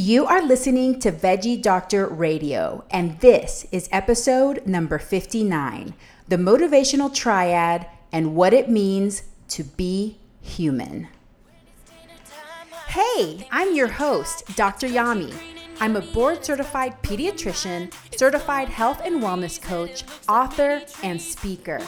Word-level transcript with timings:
You 0.00 0.26
are 0.26 0.40
listening 0.40 1.00
to 1.00 1.10
Veggie 1.10 1.60
Doctor 1.60 2.06
Radio, 2.06 2.84
and 2.88 3.18
this 3.18 3.66
is 3.72 3.88
episode 3.90 4.64
number 4.64 4.96
59 4.96 5.92
The 6.28 6.36
Motivational 6.36 7.12
Triad 7.12 7.84
and 8.12 8.36
What 8.36 8.54
It 8.54 8.70
Means 8.70 9.24
to 9.48 9.64
Be 9.64 10.18
Human. 10.40 11.08
Hey, 12.86 13.48
I'm 13.50 13.74
your 13.74 13.88
host, 13.88 14.44
Dr. 14.54 14.86
Yami. 14.86 15.34
I'm 15.80 15.96
a 15.96 16.00
board 16.00 16.44
certified 16.44 17.02
pediatrician, 17.02 17.92
certified 18.16 18.68
health 18.68 19.00
and 19.04 19.20
wellness 19.20 19.60
coach, 19.60 20.04
author, 20.28 20.80
and 21.02 21.20
speaker. 21.20 21.80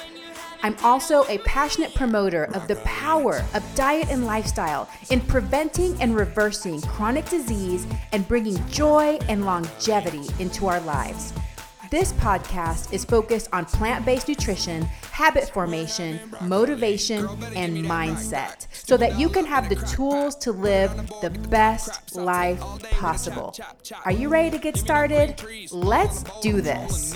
I'm 0.63 0.77
also 0.83 1.25
a 1.29 1.39
passionate 1.39 1.95
promoter 1.95 2.45
of 2.55 2.69
the 2.69 2.77
power 2.77 3.43
of 3.55 3.75
diet 3.75 4.09
and 4.11 4.27
lifestyle 4.27 4.89
in 5.11 5.21
preventing 5.21 6.01
and 6.03 6.15
reversing 6.15 6.81
chronic 6.83 7.25
disease 7.27 7.87
and 8.13 8.29
bringing 8.29 8.67
joy 8.69 9.19
and 9.29 9.47
longevity 9.47 10.27
into 10.39 10.67
our 10.67 10.81
lives. 10.81 11.33
This 11.91 12.13
podcast 12.13 12.93
is 12.93 13.05
focused 13.05 13.49
on 13.53 13.65
plant 13.65 14.07
based 14.07 14.29
nutrition, 14.29 14.83
habit 15.11 15.49
formation, 15.49 16.21
motivation, 16.41 17.27
and 17.57 17.79
mindset 17.79 18.69
so 18.71 18.97
that 18.97 19.19
you 19.19 19.29
can 19.29 19.45
have 19.45 19.69
the 19.69 19.75
tools 19.75 20.37
to 20.37 20.53
live 20.53 20.95
the 21.21 21.31
best 21.49 22.15
life 22.15 22.61
possible. 22.93 23.57
Are 24.05 24.13
you 24.13 24.29
ready 24.29 24.51
to 24.51 24.59
get 24.59 24.77
started? 24.77 25.43
Let's 25.73 26.23
do 26.41 26.61
this. 26.61 27.11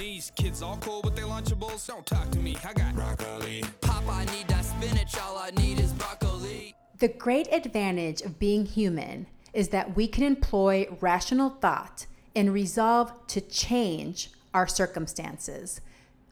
The 6.98 7.14
great 7.16 7.48
advantage 7.52 8.22
of 8.22 8.40
being 8.40 8.66
human 8.66 9.28
is 9.52 9.68
that 9.68 9.94
we 9.94 10.08
can 10.08 10.24
employ 10.24 10.88
rational 11.00 11.50
thought 11.50 12.06
and 12.34 12.52
resolve 12.52 13.12
to 13.28 13.40
change 13.40 14.30
our 14.54 14.66
circumstances. 14.66 15.82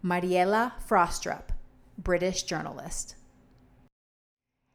Mariella 0.01 0.75
Frostrup, 0.89 1.51
British 1.99 2.45
journalist. 2.45 3.17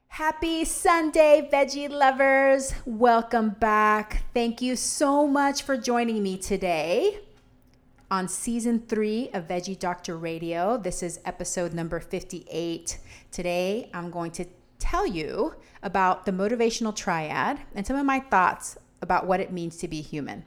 Happy 0.10 0.66
Sunday, 0.66 1.48
veggie 1.52 1.90
lovers. 1.90 2.74
Welcome 2.86 3.52
back. 3.60 4.24
Thank 4.34 4.62
you 4.62 4.76
so 4.76 5.28
much 5.28 5.64
for 5.64 5.78
joining 5.78 6.24
me 6.24 6.38
today 6.38 7.20
on 8.10 8.28
season 8.28 8.80
three 8.88 9.30
of 9.34 9.48
Veggie 9.48 9.78
Doctor 9.78 10.18
Radio. 10.18 10.78
This 10.78 11.04
is 11.04 11.20
episode 11.26 11.74
number 11.74 12.00
58. 12.00 12.98
Today, 13.32 13.90
I'm 13.94 14.10
going 14.10 14.32
to 14.32 14.46
tell 14.80 15.06
you 15.06 15.56
about 15.84 16.26
the 16.26 16.32
motivational 16.32 16.96
triad 16.96 17.60
and 17.76 17.86
some 17.86 17.98
of 17.98 18.06
my 18.06 18.20
thoughts 18.20 18.78
about 19.02 19.28
what 19.28 19.40
it 19.40 19.52
means 19.52 19.78
to 19.78 19.88
be 19.88 20.02
human. 20.02 20.46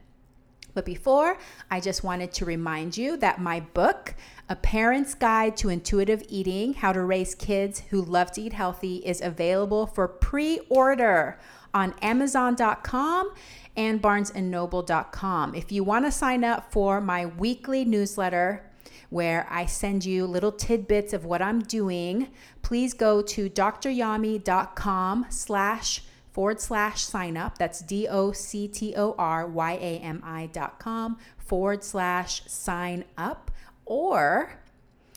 But 0.75 0.85
before, 0.85 1.39
I 1.71 1.81
just 1.81 2.05
wanted 2.05 2.33
to 2.33 2.45
remind 2.45 2.97
you 2.97 3.17
that 3.19 3.41
my 3.41 3.61
book, 3.61 4.15
A 4.49 4.57
Parent's 4.57 5.15
Guide 5.15 5.57
to 5.59 5.69
Intuitive 5.69 6.23
Eating 6.29 6.75
How 6.75 6.93
to 6.93 7.03
Raise 7.03 7.35
Kids 7.35 7.81
Who 7.91 8.03
Love 8.03 8.33
to 8.33 8.43
Eat 8.43 8.53
Healthy, 8.53 8.97
is 8.99 9.21
available 9.21 9.87
for 9.87 10.09
pre 10.09 10.61
order 10.69 11.39
on 11.73 11.95
Amazon.com 12.03 13.33
and 13.77 14.03
BarnesandNoble.com. 14.03 15.55
If 15.55 15.71
you 15.73 15.85
want 15.85 16.05
to 16.05 16.13
sign 16.13 16.45
up 16.45 16.73
for 16.73 17.01
my 17.01 17.27
weekly 17.27 17.85
newsletter, 17.85 18.65
where 19.11 19.47
I 19.51 19.67
send 19.67 20.05
you 20.05 20.25
little 20.25 20.53
tidbits 20.53 21.13
of 21.13 21.25
what 21.25 21.43
I'm 21.43 21.61
doing, 21.61 22.29
please 22.63 22.95
go 22.95 23.23
to 23.23 23.51
doctoryami.com 23.51 25.27
slash 25.29 26.03
forward 26.33 26.61
slash 26.61 27.05
sign 27.05 27.37
up. 27.37 27.59
That's 27.59 27.81
D 27.81 28.09
O 28.09 28.33
C 28.33 28.67
T 28.69 28.95
O 28.97 29.15
R 29.19 29.47
Y 29.47 29.73
A 29.73 29.99
M 29.99 30.23
I 30.25 30.47
dot 30.47 30.79
com 30.79 31.19
forward 31.39 31.85
slash 31.85 32.43
sign 32.47 33.05
up. 33.19 33.51
Or 33.85 34.55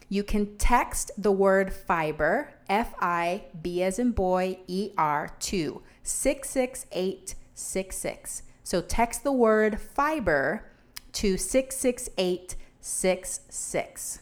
you 0.09 0.23
can 0.23 0.57
text 0.57 1.11
the 1.17 1.31
word 1.31 1.71
fiber, 1.73 2.53
F 2.69 2.93
I 2.99 3.45
B 3.61 3.81
as 3.83 3.99
in 3.99 4.11
boy, 4.11 4.57
E 4.67 4.91
R, 4.97 5.29
to 5.39 5.81
66866. 6.03 8.43
So 8.63 8.81
text 8.81 9.23
the 9.23 9.31
word 9.31 9.79
fiber 9.79 10.65
to 11.13 11.37
66866. 11.37 14.19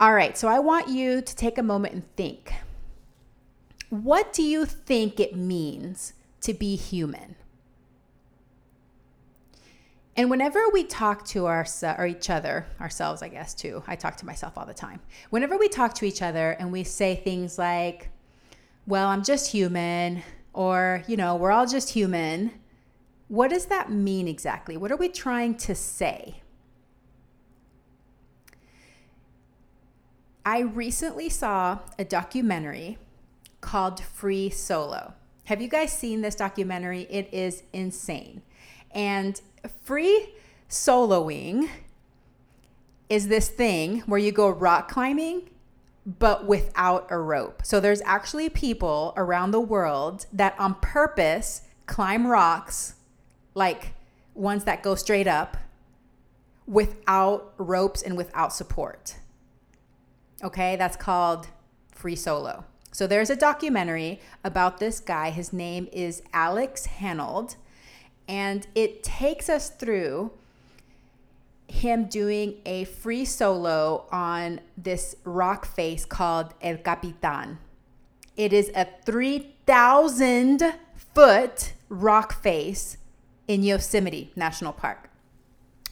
All 0.00 0.14
right, 0.14 0.36
so 0.36 0.48
I 0.48 0.58
want 0.58 0.88
you 0.88 1.22
to 1.22 1.36
take 1.36 1.58
a 1.58 1.62
moment 1.62 1.94
and 1.94 2.16
think. 2.16 2.52
What 3.92 4.32
do 4.32 4.42
you 4.42 4.64
think 4.64 5.20
it 5.20 5.36
means 5.36 6.14
to 6.40 6.54
be 6.54 6.76
human? 6.76 7.36
And 10.16 10.30
whenever 10.30 10.62
we 10.72 10.84
talk 10.84 11.26
to 11.26 11.44
our, 11.44 11.66
or 11.98 12.06
each 12.06 12.30
other, 12.30 12.64
ourselves, 12.80 13.20
I 13.20 13.28
guess, 13.28 13.52
too, 13.52 13.82
I 13.86 13.96
talk 13.96 14.16
to 14.16 14.24
myself 14.24 14.56
all 14.56 14.64
the 14.64 14.72
time. 14.72 15.00
Whenever 15.28 15.58
we 15.58 15.68
talk 15.68 15.92
to 15.96 16.06
each 16.06 16.22
other 16.22 16.52
and 16.52 16.72
we 16.72 16.84
say 16.84 17.16
things 17.16 17.58
like, 17.58 18.08
well, 18.86 19.08
I'm 19.08 19.22
just 19.22 19.52
human, 19.52 20.22
or, 20.54 21.02
you 21.06 21.18
know, 21.18 21.36
we're 21.36 21.52
all 21.52 21.66
just 21.66 21.90
human, 21.90 22.50
what 23.28 23.50
does 23.50 23.66
that 23.66 23.92
mean 23.92 24.26
exactly? 24.26 24.78
What 24.78 24.90
are 24.90 24.96
we 24.96 25.10
trying 25.10 25.54
to 25.56 25.74
say? 25.74 26.40
I 30.46 30.60
recently 30.60 31.28
saw 31.28 31.80
a 31.98 32.06
documentary 32.06 32.96
called 33.62 34.02
Free 34.02 34.50
Solo. 34.50 35.14
Have 35.44 35.62
you 35.62 35.68
guys 35.68 35.90
seen 35.90 36.20
this 36.20 36.34
documentary? 36.34 37.06
It 37.08 37.32
is 37.32 37.62
insane. 37.72 38.42
And 38.90 39.40
free 39.82 40.34
soloing 40.68 41.68
is 43.08 43.28
this 43.28 43.48
thing 43.48 44.00
where 44.00 44.20
you 44.20 44.32
go 44.32 44.50
rock 44.50 44.90
climbing 44.90 45.48
but 46.04 46.46
without 46.46 47.06
a 47.10 47.18
rope. 47.18 47.62
So 47.64 47.80
there's 47.80 48.02
actually 48.02 48.48
people 48.48 49.14
around 49.16 49.52
the 49.52 49.60
world 49.60 50.26
that 50.32 50.54
on 50.58 50.74
purpose 50.76 51.62
climb 51.86 52.26
rocks 52.26 52.94
like 53.54 53.94
ones 54.34 54.64
that 54.64 54.82
go 54.82 54.94
straight 54.94 55.28
up 55.28 55.56
without 56.66 57.54
ropes 57.58 58.02
and 58.02 58.16
without 58.16 58.52
support. 58.52 59.16
Okay, 60.42 60.76
that's 60.76 60.96
called 60.96 61.48
free 61.92 62.16
solo. 62.16 62.64
So 62.92 63.06
there's 63.06 63.30
a 63.30 63.36
documentary 63.36 64.20
about 64.44 64.78
this 64.78 65.00
guy. 65.00 65.30
His 65.30 65.50
name 65.52 65.88
is 65.92 66.22
Alex 66.34 66.86
Honnold, 67.00 67.56
and 68.28 68.66
it 68.74 69.02
takes 69.02 69.48
us 69.48 69.70
through 69.70 70.30
him 71.68 72.04
doing 72.04 72.56
a 72.66 72.84
free 72.84 73.24
solo 73.24 74.06
on 74.12 74.60
this 74.76 75.16
rock 75.24 75.64
face 75.64 76.04
called 76.04 76.52
El 76.60 76.76
Capitan. 76.76 77.58
It 78.36 78.52
is 78.52 78.70
a 78.74 78.86
3,000 79.06 80.74
foot 81.14 81.72
rock 81.88 82.42
face 82.42 82.98
in 83.48 83.62
Yosemite 83.62 84.32
National 84.36 84.72
Park. 84.72 85.08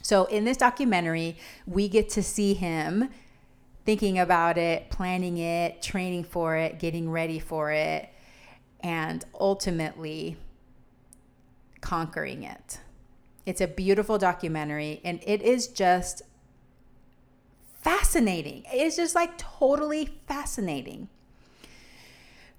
So, 0.03 0.27
in 0.27 0.45
this 0.45 0.59
documentary, 0.59 1.37
we 1.67 1.89
get 1.89 2.11
to 2.11 2.23
see 2.23 2.55
him 2.55 3.09
thinking 3.91 4.21
about 4.21 4.57
it, 4.57 4.89
planning 4.89 5.39
it, 5.39 5.83
training 5.83 6.23
for 6.23 6.55
it, 6.55 6.79
getting 6.79 7.11
ready 7.11 7.41
for 7.41 7.73
it, 7.73 8.09
and 8.85 9.25
ultimately 9.41 10.37
conquering 11.81 12.45
it. 12.45 12.79
It's 13.45 13.61
a 13.61 13.67
beautiful 13.67 14.17
documentary 14.17 15.01
and 15.03 15.19
it 15.27 15.43
is 15.43 15.67
just 15.67 16.23
fascinating. 17.81 18.63
It's 18.73 18.95
just 18.95 19.17
like 19.17 19.37
totally 19.37 20.21
fascinating. 20.29 21.09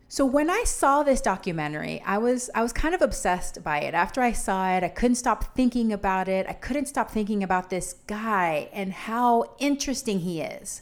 So 0.09 0.25
when 0.25 0.49
I 0.49 0.65
saw 0.65 1.01
this 1.01 1.21
documentary, 1.21 2.03
I 2.05 2.17
was 2.17 2.49
I 2.53 2.61
was 2.61 2.73
kind 2.73 2.93
of 2.93 3.01
obsessed 3.01 3.63
by 3.63 3.79
it. 3.79 3.93
After 3.93 4.19
I 4.19 4.33
saw 4.33 4.75
it, 4.75 4.83
I 4.83 4.89
couldn't 4.89 5.15
stop 5.15 5.55
thinking 5.55 5.93
about 5.93 6.27
it. 6.27 6.45
I 6.49 6.53
couldn't 6.53 6.87
stop 6.87 7.09
thinking 7.09 7.41
about 7.41 7.69
this 7.69 7.93
guy 8.05 8.67
and 8.73 8.91
how 8.91 9.55
interesting 9.59 10.19
he 10.19 10.41
is 10.41 10.81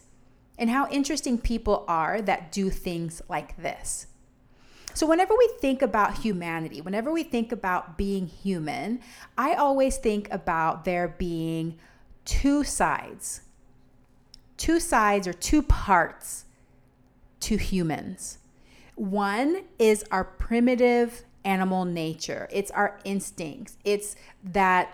and 0.59 0.69
how 0.69 0.87
interesting 0.89 1.37
people 1.37 1.85
are 1.87 2.21
that 2.21 2.51
do 2.51 2.69
things 2.69 3.21
like 3.29 3.57
this. 3.57 4.07
So, 4.93 5.07
whenever 5.07 5.33
we 5.35 5.49
think 5.61 5.81
about 5.81 6.19
humanity, 6.19 6.81
whenever 6.81 7.11
we 7.11 7.23
think 7.23 7.53
about 7.53 7.97
being 7.97 8.27
human, 8.27 8.99
I 9.37 9.53
always 9.53 9.97
think 9.97 10.27
about 10.29 10.83
there 10.83 11.07
being 11.07 11.79
two 12.25 12.65
sides, 12.65 13.41
two 14.57 14.79
sides 14.79 15.27
or 15.27 15.33
two 15.33 15.63
parts 15.63 16.45
to 17.39 17.55
humans. 17.55 18.39
One 18.95 19.63
is 19.77 20.03
our 20.11 20.25
primitive 20.25 21.23
animal 21.45 21.85
nature, 21.85 22.49
it's 22.51 22.69
our 22.71 22.99
instincts, 23.05 23.77
it's 23.85 24.17
that 24.43 24.91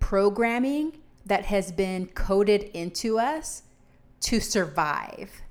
programming 0.00 0.96
that 1.26 1.44
has 1.44 1.70
been 1.70 2.06
coded 2.06 2.62
into 2.72 3.18
us 3.18 3.64
to 4.20 4.40
survive, 4.40 5.42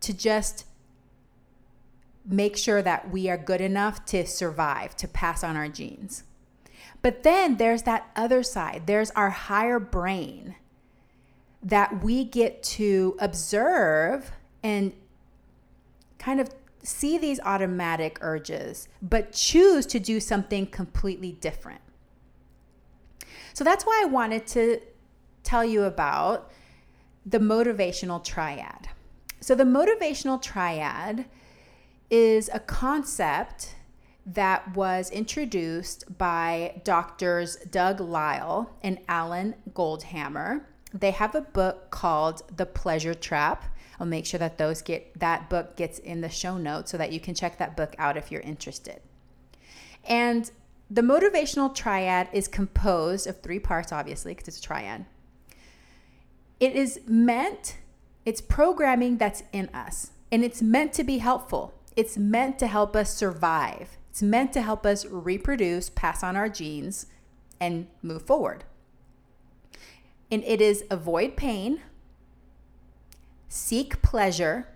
to 0.00 0.12
just 0.12 0.66
make 2.24 2.56
sure 2.56 2.82
that 2.82 3.10
we 3.10 3.28
are 3.28 3.36
good 3.36 3.60
enough 3.60 4.04
to 4.06 4.26
survive, 4.26 4.96
to 4.96 5.08
pass 5.08 5.42
on 5.42 5.56
our 5.56 5.68
genes. 5.68 6.24
But 7.02 7.24
then 7.24 7.56
there's 7.56 7.82
that 7.82 8.10
other 8.14 8.42
side, 8.42 8.86
there's 8.86 9.10
our 9.12 9.30
higher 9.30 9.80
brain 9.80 10.54
that 11.62 12.02
we 12.02 12.24
get 12.24 12.62
to 12.62 13.16
observe 13.18 14.32
and 14.62 14.92
kind 16.18 16.40
of 16.40 16.50
see 16.82 17.18
these 17.18 17.40
automatic 17.40 18.18
urges, 18.20 18.88
but 19.00 19.32
choose 19.32 19.86
to 19.86 20.00
do 20.00 20.20
something 20.20 20.66
completely 20.66 21.32
different. 21.32 21.80
So 23.54 23.64
that's 23.64 23.84
why 23.84 24.00
I 24.02 24.06
wanted 24.06 24.46
to 24.48 24.80
tell 25.42 25.64
you 25.64 25.84
about 25.84 26.50
the 27.24 27.38
motivational 27.38 28.22
triad. 28.22 28.88
So, 29.40 29.54
the 29.54 29.64
motivational 29.64 30.40
triad 30.40 31.26
is 32.10 32.50
a 32.52 32.60
concept 32.60 33.74
that 34.24 34.76
was 34.76 35.10
introduced 35.10 36.16
by 36.16 36.80
doctors 36.84 37.56
Doug 37.56 38.00
Lisle 38.00 38.70
and 38.82 38.98
Alan 39.08 39.54
Goldhamer. 39.72 40.64
They 40.94 41.10
have 41.10 41.34
a 41.34 41.40
book 41.40 41.90
called 41.90 42.42
The 42.56 42.66
Pleasure 42.66 43.14
Trap. 43.14 43.64
I'll 43.98 44.06
make 44.06 44.26
sure 44.26 44.38
that 44.38 44.58
those 44.58 44.82
get 44.82 45.18
that 45.18 45.48
book 45.48 45.76
gets 45.76 45.98
in 45.98 46.20
the 46.20 46.28
show 46.28 46.58
notes 46.58 46.90
so 46.90 46.98
that 46.98 47.12
you 47.12 47.20
can 47.20 47.34
check 47.34 47.58
that 47.58 47.76
book 47.76 47.94
out 47.98 48.16
if 48.16 48.30
you're 48.30 48.42
interested. 48.42 49.00
And 50.04 50.50
the 50.90 51.02
motivational 51.02 51.74
triad 51.74 52.28
is 52.32 52.48
composed 52.48 53.26
of 53.26 53.40
three 53.40 53.58
parts, 53.58 53.92
obviously, 53.92 54.34
because 54.34 54.48
it's 54.48 54.58
a 54.58 54.62
triad. 54.62 55.06
It 56.62 56.76
is 56.76 57.00
meant, 57.08 57.78
it's 58.24 58.40
programming 58.40 59.16
that's 59.16 59.42
in 59.52 59.68
us, 59.74 60.12
and 60.30 60.44
it's 60.44 60.62
meant 60.62 60.92
to 60.92 61.02
be 61.02 61.18
helpful. 61.18 61.74
It's 61.96 62.16
meant 62.16 62.60
to 62.60 62.68
help 62.68 62.94
us 62.94 63.12
survive. 63.12 63.98
It's 64.10 64.22
meant 64.22 64.52
to 64.52 64.62
help 64.62 64.86
us 64.86 65.04
reproduce, 65.04 65.90
pass 65.90 66.22
on 66.22 66.36
our 66.36 66.48
genes, 66.48 67.06
and 67.58 67.88
move 68.00 68.22
forward. 68.22 68.62
And 70.30 70.44
it 70.44 70.60
is 70.60 70.84
avoid 70.88 71.36
pain, 71.36 71.80
seek 73.48 74.00
pleasure, 74.00 74.68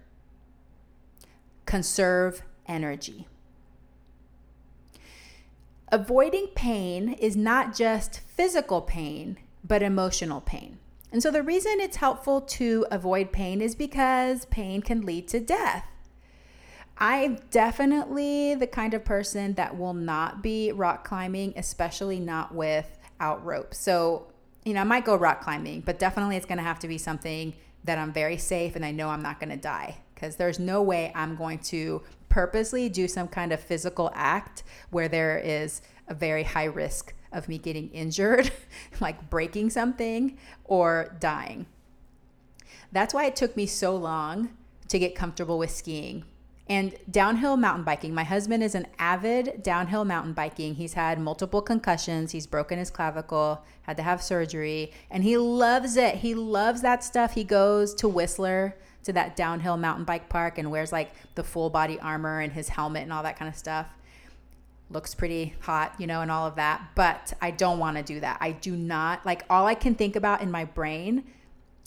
conserve 1.66 2.42
energy. 2.66 3.28
Avoiding 5.92 6.48
pain 6.56 7.10
is 7.12 7.36
not 7.36 7.76
just 7.76 8.18
physical 8.18 8.80
pain, 8.80 9.38
but 9.62 9.84
emotional 9.84 10.40
pain. 10.40 10.78
And 11.16 11.22
so 11.22 11.30
the 11.30 11.42
reason 11.42 11.80
it's 11.80 11.96
helpful 11.96 12.42
to 12.42 12.84
avoid 12.90 13.32
pain 13.32 13.62
is 13.62 13.74
because 13.74 14.44
pain 14.44 14.82
can 14.82 15.06
lead 15.06 15.28
to 15.28 15.40
death. 15.40 15.88
I'm 16.98 17.38
definitely 17.50 18.54
the 18.54 18.66
kind 18.66 18.92
of 18.92 19.02
person 19.02 19.54
that 19.54 19.78
will 19.78 19.94
not 19.94 20.42
be 20.42 20.72
rock 20.72 21.08
climbing, 21.08 21.54
especially 21.56 22.20
not 22.20 22.54
without 22.54 23.42
rope. 23.42 23.72
So, 23.72 24.26
you 24.66 24.74
know, 24.74 24.82
I 24.82 24.84
might 24.84 25.06
go 25.06 25.16
rock 25.16 25.40
climbing, 25.40 25.80
but 25.86 25.98
definitely 25.98 26.36
it's 26.36 26.44
going 26.44 26.58
to 26.58 26.64
have 26.64 26.80
to 26.80 26.86
be 26.86 26.98
something 26.98 27.54
that 27.84 27.96
I'm 27.96 28.12
very 28.12 28.36
safe 28.36 28.76
and 28.76 28.84
I 28.84 28.90
know 28.90 29.08
I'm 29.08 29.22
not 29.22 29.40
going 29.40 29.48
to 29.48 29.56
die 29.56 29.96
because 30.14 30.36
there's 30.36 30.58
no 30.58 30.82
way 30.82 31.12
I'm 31.14 31.34
going 31.34 31.60
to 31.60 32.02
purposely 32.28 32.90
do 32.90 33.08
some 33.08 33.28
kind 33.28 33.54
of 33.54 33.60
physical 33.60 34.10
act 34.14 34.64
where 34.90 35.08
there 35.08 35.38
is 35.38 35.80
a 36.08 36.14
very 36.14 36.42
high 36.42 36.64
risk 36.64 37.14
of 37.36 37.48
me 37.48 37.58
getting 37.58 37.88
injured, 37.90 38.50
like 39.00 39.30
breaking 39.30 39.70
something 39.70 40.36
or 40.64 41.16
dying. 41.20 41.66
That's 42.92 43.12
why 43.12 43.26
it 43.26 43.36
took 43.36 43.56
me 43.56 43.66
so 43.66 43.94
long 43.94 44.50
to 44.88 44.98
get 44.98 45.14
comfortable 45.14 45.58
with 45.58 45.70
skiing. 45.70 46.24
And 46.68 46.96
downhill 47.08 47.56
mountain 47.56 47.84
biking. 47.84 48.12
My 48.12 48.24
husband 48.24 48.64
is 48.64 48.74
an 48.74 48.88
avid 48.98 49.62
downhill 49.62 50.04
mountain 50.04 50.32
biking. 50.32 50.74
He's 50.74 50.94
had 50.94 51.20
multiple 51.20 51.62
concussions. 51.62 52.32
He's 52.32 52.46
broken 52.46 52.78
his 52.78 52.90
clavicle, 52.90 53.64
had 53.82 53.96
to 53.98 54.02
have 54.02 54.20
surgery, 54.20 54.92
and 55.08 55.22
he 55.22 55.36
loves 55.36 55.96
it. 55.96 56.16
He 56.16 56.34
loves 56.34 56.82
that 56.82 57.04
stuff. 57.04 57.34
He 57.34 57.44
goes 57.44 57.94
to 57.96 58.08
Whistler 58.08 58.74
to 59.04 59.12
that 59.12 59.36
downhill 59.36 59.76
mountain 59.76 60.04
bike 60.04 60.28
park 60.28 60.58
and 60.58 60.68
wears 60.68 60.90
like 60.90 61.12
the 61.36 61.44
full 61.44 61.70
body 61.70 62.00
armor 62.00 62.40
and 62.40 62.52
his 62.52 62.70
helmet 62.70 63.04
and 63.04 63.12
all 63.12 63.22
that 63.22 63.38
kind 63.38 63.48
of 63.48 63.56
stuff 63.56 63.95
looks 64.90 65.14
pretty 65.14 65.54
hot, 65.60 65.94
you 65.98 66.06
know, 66.06 66.20
and 66.20 66.30
all 66.30 66.46
of 66.46 66.56
that. 66.56 66.90
But 66.94 67.32
I 67.40 67.50
don't 67.50 67.78
want 67.78 67.96
to 67.96 68.02
do 68.02 68.20
that. 68.20 68.38
I 68.40 68.52
do 68.52 68.76
not 68.76 69.24
like 69.26 69.42
all 69.50 69.66
I 69.66 69.74
can 69.74 69.94
think 69.94 70.16
about 70.16 70.42
in 70.42 70.50
my 70.50 70.64
brain 70.64 71.24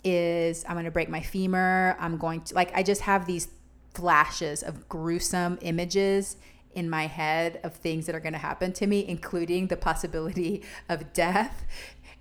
is 0.04 0.66
I'm 0.68 0.76
going 0.76 0.86
to 0.86 0.92
break 0.92 1.10
my 1.10 1.22
femur. 1.22 1.96
I'm 2.00 2.18
going 2.18 2.42
to 2.42 2.56
like, 2.56 2.72
I 2.76 2.84
just 2.84 3.02
have 3.02 3.26
these 3.26 3.50
flashes 3.94 4.64
of 4.64 4.88
gruesome 4.88 5.58
images 5.62 6.38
in 6.74 6.90
my 6.90 7.08
head 7.08 7.60
of 7.64 7.74
things 7.74 8.06
that 8.06 8.16
are 8.16 8.20
going 8.20 8.34
to 8.34 8.40
happen 8.40 8.72
to 8.74 8.88
me, 8.88 9.06
including 9.08 9.68
the 9.68 9.78
possibility 9.78 10.64
of 10.90 11.14
death 11.14 11.66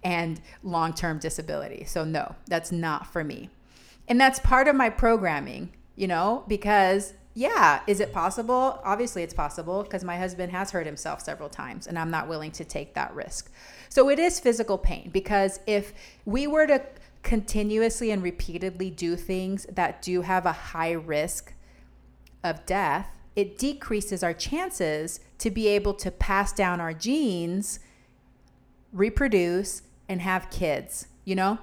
and 0.02 0.40
long 0.62 0.94
term 0.94 1.18
disability. 1.18 1.84
So, 1.84 2.04
no, 2.04 2.34
that's 2.46 2.72
not 2.72 3.06
for 3.06 3.24
me. 3.24 3.50
And 4.06 4.20
that's 4.20 4.38
part 4.38 4.68
of 4.68 4.74
my 4.74 4.90
programming, 4.90 5.70
you 5.94 6.06
know, 6.06 6.44
because 6.48 7.12
yeah, 7.38 7.82
is 7.86 8.00
it 8.00 8.12
possible? 8.12 8.80
Obviously, 8.82 9.22
it's 9.22 9.32
possible 9.32 9.84
because 9.84 10.02
my 10.02 10.16
husband 10.16 10.50
has 10.50 10.72
hurt 10.72 10.86
himself 10.86 11.20
several 11.20 11.48
times 11.48 11.86
and 11.86 11.96
I'm 11.96 12.10
not 12.10 12.26
willing 12.26 12.50
to 12.50 12.64
take 12.64 12.94
that 12.94 13.14
risk. 13.14 13.52
So 13.88 14.10
it 14.10 14.18
is 14.18 14.40
physical 14.40 14.76
pain 14.76 15.10
because 15.12 15.60
if 15.64 15.92
we 16.24 16.48
were 16.48 16.66
to 16.66 16.82
continuously 17.22 18.10
and 18.10 18.24
repeatedly 18.24 18.90
do 18.90 19.14
things 19.14 19.66
that 19.70 20.02
do 20.02 20.22
have 20.22 20.46
a 20.46 20.52
high 20.52 20.90
risk 20.90 21.54
of 22.42 22.66
death, 22.66 23.16
it 23.36 23.56
decreases 23.56 24.24
our 24.24 24.34
chances 24.34 25.20
to 25.38 25.48
be 25.52 25.68
able 25.68 25.94
to 25.94 26.10
pass 26.10 26.52
down 26.52 26.80
our 26.80 26.92
genes, 26.92 27.78
reproduce, 28.92 29.82
and 30.08 30.22
have 30.22 30.50
kids, 30.50 31.06
you 31.24 31.36
know? 31.36 31.58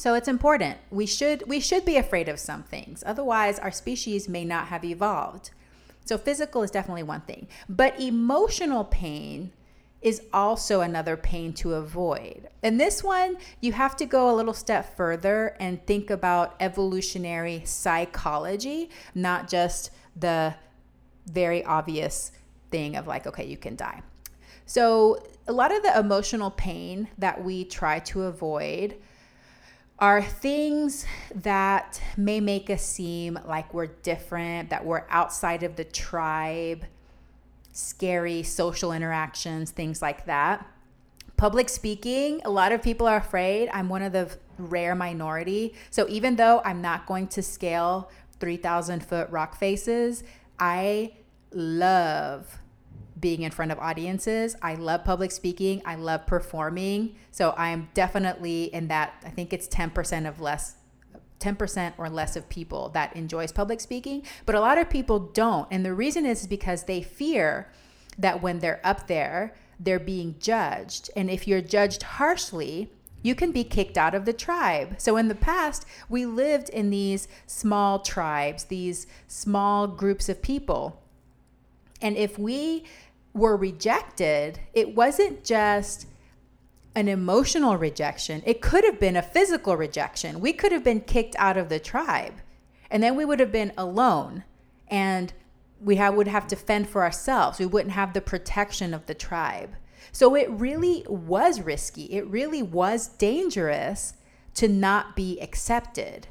So 0.00 0.14
it's 0.14 0.28
important. 0.28 0.78
We 0.90 1.04
should 1.04 1.46
we 1.46 1.60
should 1.60 1.84
be 1.84 1.98
afraid 1.98 2.30
of 2.30 2.38
some 2.38 2.62
things. 2.62 3.04
Otherwise, 3.04 3.58
our 3.58 3.70
species 3.70 4.30
may 4.30 4.46
not 4.46 4.68
have 4.68 4.82
evolved. 4.82 5.50
So 6.06 6.16
physical 6.16 6.62
is 6.62 6.70
definitely 6.70 7.02
one 7.02 7.20
thing, 7.20 7.48
but 7.68 8.00
emotional 8.00 8.84
pain 8.84 9.52
is 10.00 10.22
also 10.32 10.80
another 10.80 11.18
pain 11.18 11.52
to 11.52 11.74
avoid. 11.74 12.48
And 12.62 12.80
this 12.80 13.04
one, 13.04 13.36
you 13.60 13.72
have 13.74 13.94
to 13.96 14.06
go 14.06 14.30
a 14.30 14.34
little 14.34 14.54
step 14.54 14.96
further 14.96 15.54
and 15.60 15.84
think 15.86 16.08
about 16.08 16.56
evolutionary 16.60 17.60
psychology, 17.66 18.88
not 19.14 19.50
just 19.50 19.90
the 20.16 20.54
very 21.26 21.62
obvious 21.62 22.32
thing 22.70 22.96
of 22.96 23.06
like, 23.06 23.26
okay, 23.26 23.44
you 23.44 23.58
can 23.58 23.76
die. 23.76 24.00
So, 24.64 25.22
a 25.46 25.52
lot 25.52 25.76
of 25.76 25.82
the 25.82 25.98
emotional 25.98 26.52
pain 26.52 27.08
that 27.18 27.44
we 27.44 27.64
try 27.66 27.98
to 27.98 28.22
avoid 28.22 28.96
are 30.00 30.22
things 30.22 31.04
that 31.34 32.00
may 32.16 32.40
make 32.40 32.70
us 32.70 32.82
seem 32.82 33.38
like 33.46 33.74
we're 33.74 33.86
different, 33.86 34.70
that 34.70 34.84
we're 34.84 35.04
outside 35.10 35.62
of 35.62 35.76
the 35.76 35.84
tribe, 35.84 36.84
scary 37.72 38.42
social 38.42 38.92
interactions, 38.92 39.70
things 39.70 40.00
like 40.00 40.24
that. 40.24 40.66
Public 41.36 41.68
speaking, 41.68 42.40
a 42.44 42.50
lot 42.50 42.72
of 42.72 42.82
people 42.82 43.06
are 43.06 43.18
afraid. 43.18 43.68
I'm 43.72 43.88
one 43.88 44.02
of 44.02 44.12
the 44.12 44.30
rare 44.58 44.94
minority. 44.94 45.74
So 45.90 46.06
even 46.08 46.36
though 46.36 46.62
I'm 46.64 46.80
not 46.80 47.06
going 47.06 47.28
to 47.28 47.42
scale 47.42 48.10
3,000 48.40 49.04
foot 49.04 49.28
rock 49.30 49.56
faces, 49.56 50.24
I 50.58 51.12
love 51.52 52.58
being 53.20 53.42
in 53.42 53.50
front 53.50 53.72
of 53.72 53.78
audiences. 53.78 54.56
I 54.62 54.74
love 54.74 55.04
public 55.04 55.30
speaking. 55.30 55.82
I 55.84 55.96
love 55.96 56.26
performing. 56.26 57.16
So 57.30 57.54
I'm 57.56 57.88
definitely 57.94 58.64
in 58.64 58.88
that, 58.88 59.14
I 59.24 59.30
think 59.30 59.52
it's 59.52 59.68
10% 59.68 60.28
of 60.28 60.40
less 60.40 60.76
10% 61.40 61.94
or 61.96 62.10
less 62.10 62.36
of 62.36 62.46
people 62.50 62.90
that 62.90 63.16
enjoys 63.16 63.50
public 63.50 63.80
speaking, 63.80 64.22
but 64.44 64.54
a 64.54 64.60
lot 64.60 64.76
of 64.76 64.90
people 64.90 65.18
don't. 65.18 65.66
And 65.70 65.84
the 65.84 65.94
reason 65.94 66.26
is 66.26 66.46
because 66.46 66.84
they 66.84 67.02
fear 67.02 67.72
that 68.18 68.42
when 68.42 68.58
they're 68.58 68.80
up 68.84 69.06
there, 69.06 69.54
they're 69.78 69.98
being 69.98 70.34
judged. 70.38 71.08
And 71.16 71.30
if 71.30 71.48
you're 71.48 71.62
judged 71.62 72.02
harshly, 72.02 72.92
you 73.22 73.34
can 73.34 73.52
be 73.52 73.64
kicked 73.64 73.98
out 73.98 74.14
of 74.14 74.24
the 74.24 74.32
tribe. 74.32 74.94
So 74.98 75.16
in 75.16 75.28
the 75.28 75.34
past, 75.34 75.86
we 76.08 76.26
lived 76.26 76.68
in 76.68 76.90
these 76.90 77.28
small 77.46 77.98
tribes, 78.00 78.64
these 78.64 79.06
small 79.26 79.86
groups 79.86 80.28
of 80.28 80.42
people. 80.42 81.02
And 82.02 82.16
if 82.16 82.38
we 82.38 82.84
were 83.32 83.56
rejected, 83.56 84.60
it 84.72 84.94
wasn't 84.94 85.44
just 85.44 86.06
an 86.94 87.08
emotional 87.08 87.76
rejection, 87.76 88.42
it 88.44 88.60
could 88.60 88.84
have 88.84 88.98
been 88.98 89.16
a 89.16 89.22
physical 89.22 89.76
rejection. 89.76 90.40
We 90.40 90.52
could 90.52 90.72
have 90.72 90.82
been 90.82 91.00
kicked 91.00 91.36
out 91.38 91.56
of 91.56 91.68
the 91.68 91.78
tribe, 91.78 92.34
and 92.90 93.02
then 93.02 93.14
we 93.14 93.24
would 93.24 93.40
have 93.40 93.52
been 93.52 93.72
alone, 93.78 94.44
and 94.88 95.32
we 95.80 95.96
have, 95.96 96.14
would 96.14 96.28
have 96.28 96.48
to 96.48 96.56
fend 96.56 96.88
for 96.88 97.02
ourselves. 97.02 97.58
We 97.58 97.66
wouldn't 97.66 97.94
have 97.94 98.12
the 98.12 98.20
protection 98.20 98.92
of 98.92 99.06
the 99.06 99.14
tribe. 99.14 99.76
So 100.12 100.34
it 100.34 100.50
really 100.50 101.04
was 101.08 101.60
risky. 101.60 102.04
It 102.06 102.26
really 102.26 102.62
was 102.62 103.08
dangerous 103.08 104.14
to 104.54 104.68
not 104.68 105.14
be 105.14 105.40
accepted. 105.40 106.26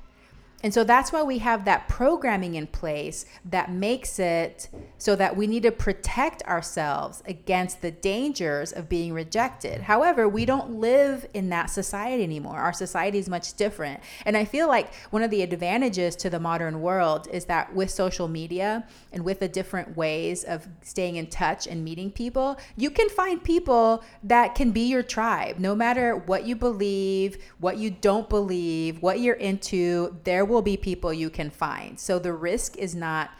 And 0.62 0.74
so 0.74 0.84
that's 0.84 1.14
why 1.14 1.24
we 1.24 1.38
have 1.38 1.64
that 1.66 1.88
programming 1.88 2.56
in 2.56 2.68
place 2.68 3.26
that 3.46 3.72
makes 3.72 4.20
it 4.20 4.68
so 4.98 5.16
that 5.16 5.38
we 5.38 5.48
need 5.48 5.64
to 5.64 5.72
protect 5.72 6.44
ourselves 6.44 7.24
against 7.26 7.82
the 7.82 7.92
dangers 7.92 8.74
of 8.74 8.90
being 8.90 9.14
rejected. 9.14 9.84
However, 9.84 10.28
we 10.28 10.46
don't 10.46 10.72
live 10.72 11.26
in 11.34 11.48
that 11.50 11.70
society 11.70 12.24
anymore. 12.24 12.58
Our 12.58 12.74
society 12.74 13.20
is 13.20 13.30
much 13.30 13.54
different. 13.54 14.02
And 14.26 14.36
I 14.36 14.44
feel 14.44 14.68
like 14.68 14.94
one 15.12 15.24
of 15.24 15.32
the 15.32 15.44
advantages 15.44 16.18
to 16.18 16.30
the 16.30 16.40
modern 16.40 16.82
world 16.82 17.30
is 17.32 17.46
that 17.46 17.74
with 17.74 17.90
social 17.90 18.28
media 18.28 18.86
and 19.14 19.24
with 19.24 19.40
the 19.40 19.48
different 19.48 19.96
ways 19.96 20.44
of 20.44 20.68
staying 20.82 21.16
in 21.16 21.28
touch 21.28 21.68
and 21.68 21.86
meeting 21.86 22.12
people, 22.12 22.60
you 22.76 22.92
can 22.92 23.08
find 23.08 23.42
people 23.42 24.04
that 24.24 24.56
can 24.56 24.72
be 24.72 24.82
your 24.82 25.04
tribe. 25.04 25.58
No 25.58 25.74
matter 25.74 26.18
what 26.18 26.46
you 26.46 26.58
believe, 26.58 27.38
what 27.60 27.78
you 27.78 27.92
don't 27.92 28.28
believe, 28.28 29.02
what 29.02 29.22
you're 29.22 29.36
into, 29.36 30.18
there 30.26 30.49
will 30.50 30.62
be 30.62 30.76
people 30.76 31.14
you 31.14 31.30
can 31.30 31.50
find. 31.50 32.00
So 32.00 32.20
the 32.20 32.34
risk 32.34 32.78
is 32.78 32.96
not 32.96 33.32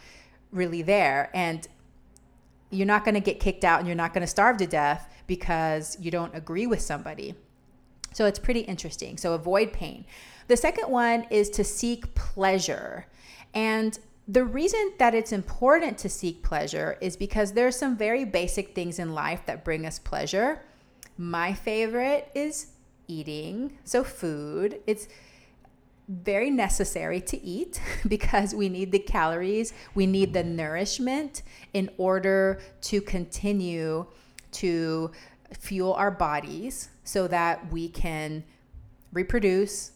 really 0.52 0.82
there. 0.82 1.30
And 1.34 1.68
you're 2.70 2.88
not 2.88 3.04
going 3.04 3.16
to 3.16 3.22
get 3.22 3.40
kicked 3.40 3.64
out 3.64 3.80
and 3.80 3.88
you're 3.88 3.96
not 3.96 4.14
going 4.14 4.22
to 4.22 4.28
starve 4.28 4.58
to 4.58 4.68
death 4.68 5.12
because 5.28 5.98
you 6.00 6.12
don't 6.12 6.36
agree 6.36 6.68
with 6.68 6.82
somebody. 6.82 7.36
So 8.14 8.26
it's 8.26 8.40
pretty 8.40 8.62
interesting. 8.62 9.18
So 9.18 9.34
avoid 9.34 9.74
pain. 9.74 10.06
The 10.48 10.58
second 10.58 10.90
one 10.90 11.26
is 11.30 11.50
to 11.52 11.64
seek 11.64 12.16
pleasure. 12.16 13.08
And 13.54 13.98
the 14.28 14.44
reason 14.44 14.94
that 15.00 15.16
it's 15.16 15.32
important 15.32 15.98
to 16.00 16.10
seek 16.10 16.44
pleasure 16.44 16.98
is 17.02 17.18
because 17.18 17.54
there 17.54 17.68
are 17.68 17.72
some 17.72 17.98
very 17.98 18.26
basic 18.26 18.76
things 18.76 19.00
in 19.00 19.14
life 19.14 19.42
that 19.46 19.66
bring 19.66 19.86
us 19.86 20.00
pleasure. 20.00 20.62
My 21.18 21.54
favorite 21.54 22.32
is 22.36 22.68
eating, 23.08 23.78
so 23.84 24.04
food. 24.04 24.80
It's 24.86 25.08
very 26.10 26.50
necessary 26.50 27.22
to 27.22 27.42
eat 27.42 27.80
because 28.08 28.56
we 28.56 28.68
need 28.68 28.92
the 28.92 29.00
calories, 29.00 29.74
we 29.94 30.08
need 30.08 30.34
the 30.34 30.44
nourishment 30.44 31.44
in 31.74 31.90
order 31.98 32.60
to 32.82 33.00
continue 33.00 34.06
to 34.52 35.12
fuel 35.58 35.94
our 35.94 36.12
bodies 36.12 36.90
so 37.04 37.28
that 37.28 37.72
we 37.72 37.88
can 37.90 38.44
reproduce, 39.14 39.92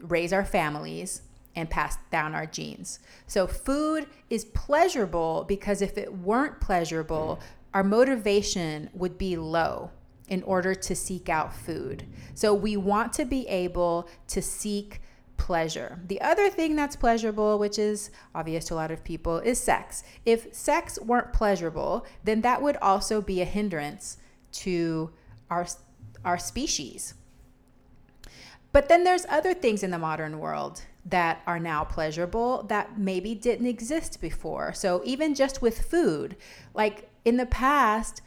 raise 0.00 0.32
our 0.32 0.44
families, 0.44 1.22
and 1.56 1.70
pass 1.70 1.98
down 2.10 2.34
our 2.34 2.46
genes. 2.46 2.98
So, 3.28 3.46
food 3.46 4.06
is 4.28 4.44
pleasurable 4.46 5.44
because 5.46 5.82
if 5.82 5.96
it 5.96 6.12
weren't 6.12 6.60
pleasurable, 6.60 7.40
our 7.72 7.84
motivation 7.84 8.90
would 8.92 9.18
be 9.18 9.36
low 9.36 9.90
in 10.28 10.42
order 10.42 10.74
to 10.74 10.96
seek 10.96 11.28
out 11.28 11.54
food. 11.54 12.04
So, 12.34 12.52
we 12.52 12.76
want 12.76 13.12
to 13.14 13.24
be 13.24 13.46
able 13.46 14.08
to 14.28 14.42
seek 14.42 15.00
pleasure. 15.36 16.00
The 16.06 16.20
other 16.20 16.48
thing 16.50 16.76
that's 16.76 16.96
pleasurable, 16.96 17.58
which 17.58 17.78
is 17.78 18.10
obvious 18.34 18.64
to 18.66 18.74
a 18.74 18.76
lot 18.76 18.90
of 18.90 19.04
people, 19.04 19.38
is 19.38 19.60
sex. 19.60 20.04
If 20.24 20.54
sex 20.54 20.98
weren't 21.00 21.32
pleasurable, 21.32 22.06
then 22.22 22.40
that 22.42 22.62
would 22.62 22.76
also 22.78 23.20
be 23.20 23.40
a 23.40 23.44
hindrance 23.44 24.18
to 24.52 25.10
our 25.50 25.66
our 26.24 26.38
species. 26.38 27.14
But 28.72 28.88
then 28.88 29.04
there's 29.04 29.26
other 29.28 29.54
things 29.54 29.82
in 29.82 29.90
the 29.90 29.98
modern 29.98 30.38
world 30.38 30.82
that 31.04 31.42
are 31.46 31.60
now 31.60 31.84
pleasurable 31.84 32.64
that 32.64 32.98
maybe 32.98 33.34
didn't 33.34 33.66
exist 33.66 34.20
before. 34.20 34.72
So 34.72 35.02
even 35.04 35.34
just 35.34 35.62
with 35.62 35.86
food, 35.86 36.36
like 36.74 37.10
in 37.24 37.36
the 37.36 37.46
past, 37.46 38.22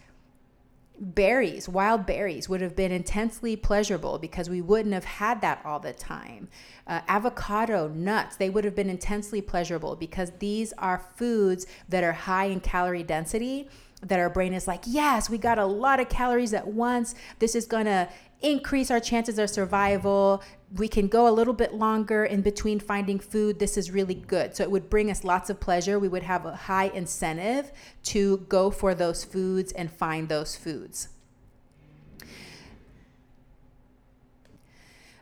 berries, 0.99 1.69
wild 1.69 2.05
berries 2.05 2.49
would 2.49 2.61
have 2.61 2.75
been 2.75 2.91
intensely 2.91 3.55
pleasurable 3.55 4.17
because 4.17 4.49
we 4.49 4.61
wouldn't 4.61 4.93
have 4.93 5.05
had 5.05 5.41
that 5.41 5.61
all 5.63 5.79
the 5.79 5.93
time. 5.93 6.47
Uh, 6.85 7.01
avocado, 7.07 7.87
nuts, 7.87 8.35
they 8.37 8.49
would 8.49 8.63
have 8.63 8.75
been 8.75 8.89
intensely 8.89 9.41
pleasurable 9.41 9.95
because 9.95 10.31
these 10.39 10.73
are 10.73 11.05
foods 11.15 11.65
that 11.89 12.03
are 12.03 12.13
high 12.13 12.45
in 12.45 12.59
calorie 12.59 13.03
density. 13.03 13.69
That 14.03 14.19
our 14.19 14.29
brain 14.29 14.53
is 14.53 14.67
like, 14.67 14.83
yes, 14.85 15.27
we 15.27 15.39
got 15.39 15.57
a 15.57 15.65
lot 15.65 15.99
of 15.99 16.07
calories 16.07 16.53
at 16.53 16.67
once. 16.67 17.15
This 17.39 17.55
is 17.55 17.65
gonna 17.65 18.07
increase 18.41 18.91
our 18.91 18.99
chances 18.99 19.39
of 19.39 19.49
survival. 19.49 20.43
We 20.75 20.87
can 20.87 21.07
go 21.07 21.27
a 21.27 21.31
little 21.31 21.53
bit 21.53 21.73
longer 21.73 22.25
in 22.25 22.41
between 22.41 22.79
finding 22.79 23.19
food. 23.19 23.59
This 23.59 23.77
is 23.77 23.89
really 23.89 24.15
good. 24.15 24.55
So 24.55 24.63
it 24.63 24.71
would 24.71 24.89
bring 24.89 25.09
us 25.09 25.23
lots 25.23 25.49
of 25.49 25.59
pleasure. 25.59 25.97
We 25.97 26.07
would 26.07 26.23
have 26.23 26.45
a 26.45 26.55
high 26.55 26.89
incentive 26.93 27.71
to 28.03 28.37
go 28.49 28.69
for 28.69 28.93
those 28.93 29.23
foods 29.23 29.71
and 29.71 29.91
find 29.91 30.29
those 30.29 30.55
foods. 30.55 31.09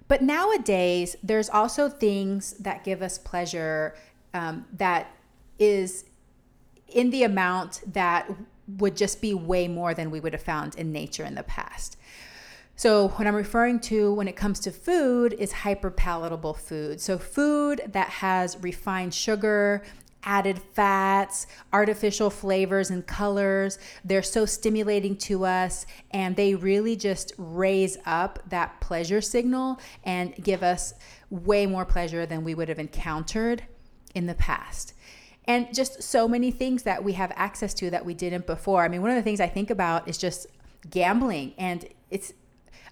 But 0.07 0.21
nowadays, 0.21 1.15
there's 1.23 1.49
also 1.49 1.89
things 1.89 2.53
that 2.53 2.83
give 2.83 3.01
us 3.01 3.17
pleasure 3.17 3.95
um, 4.33 4.65
that 4.73 5.07
is 5.57 6.05
in 6.87 7.09
the 7.09 7.23
amount 7.23 7.81
that 7.93 8.29
would 8.77 8.95
just 8.95 9.21
be 9.21 9.33
way 9.33 9.67
more 9.67 9.93
than 9.93 10.11
we 10.11 10.19
would 10.19 10.33
have 10.33 10.41
found 10.41 10.75
in 10.75 10.91
nature 10.91 11.23
in 11.23 11.35
the 11.35 11.43
past. 11.43 11.97
So, 12.77 13.09
what 13.09 13.25
I'm 13.25 13.35
referring 13.35 13.79
to 13.81 14.13
when 14.13 14.27
it 14.27 14.35
comes 14.35 14.59
to 14.61 14.71
food 14.71 15.33
is 15.33 15.53
hyperpalatable 15.53 16.57
food. 16.57 16.99
So, 16.99 17.17
food 17.17 17.81
that 17.87 18.09
has 18.09 18.57
refined 18.61 19.13
sugar, 19.13 19.83
added 20.25 20.59
fats, 20.73 21.47
artificial 21.71 22.29
flavors 22.29 22.89
and 22.89 23.05
colors. 23.05 23.79
They're 24.03 24.23
so 24.23 24.45
stimulating 24.45 25.15
to 25.17 25.45
us 25.45 25.85
and 26.11 26.35
they 26.35 26.55
really 26.55 26.95
just 26.95 27.31
raise 27.37 27.97
up 28.05 28.39
that 28.49 28.81
pleasure 28.81 29.21
signal 29.21 29.79
and 30.03 30.35
give 30.35 30.63
us 30.63 30.95
way 31.29 31.65
more 31.65 31.85
pleasure 31.85 32.25
than 32.25 32.43
we 32.43 32.55
would 32.55 32.69
have 32.69 32.79
encountered 32.79 33.63
in 34.13 34.25
the 34.25 34.35
past. 34.35 34.93
And 35.47 35.73
just 35.73 36.01
so 36.01 36.27
many 36.27 36.49
things 36.49 36.83
that 36.83 37.03
we 37.03 37.13
have 37.13 37.31
access 37.35 37.73
to 37.75 37.91
that 37.91 38.03
we 38.03 38.15
didn't 38.15 38.47
before. 38.47 38.83
I 38.83 38.87
mean, 38.87 39.01
one 39.01 39.11
of 39.11 39.15
the 39.15 39.21
things 39.21 39.39
I 39.39 39.47
think 39.47 39.69
about 39.69 40.07
is 40.07 40.17
just 40.17 40.47
gambling 40.89 41.53
and 41.57 41.85
it's 42.09 42.33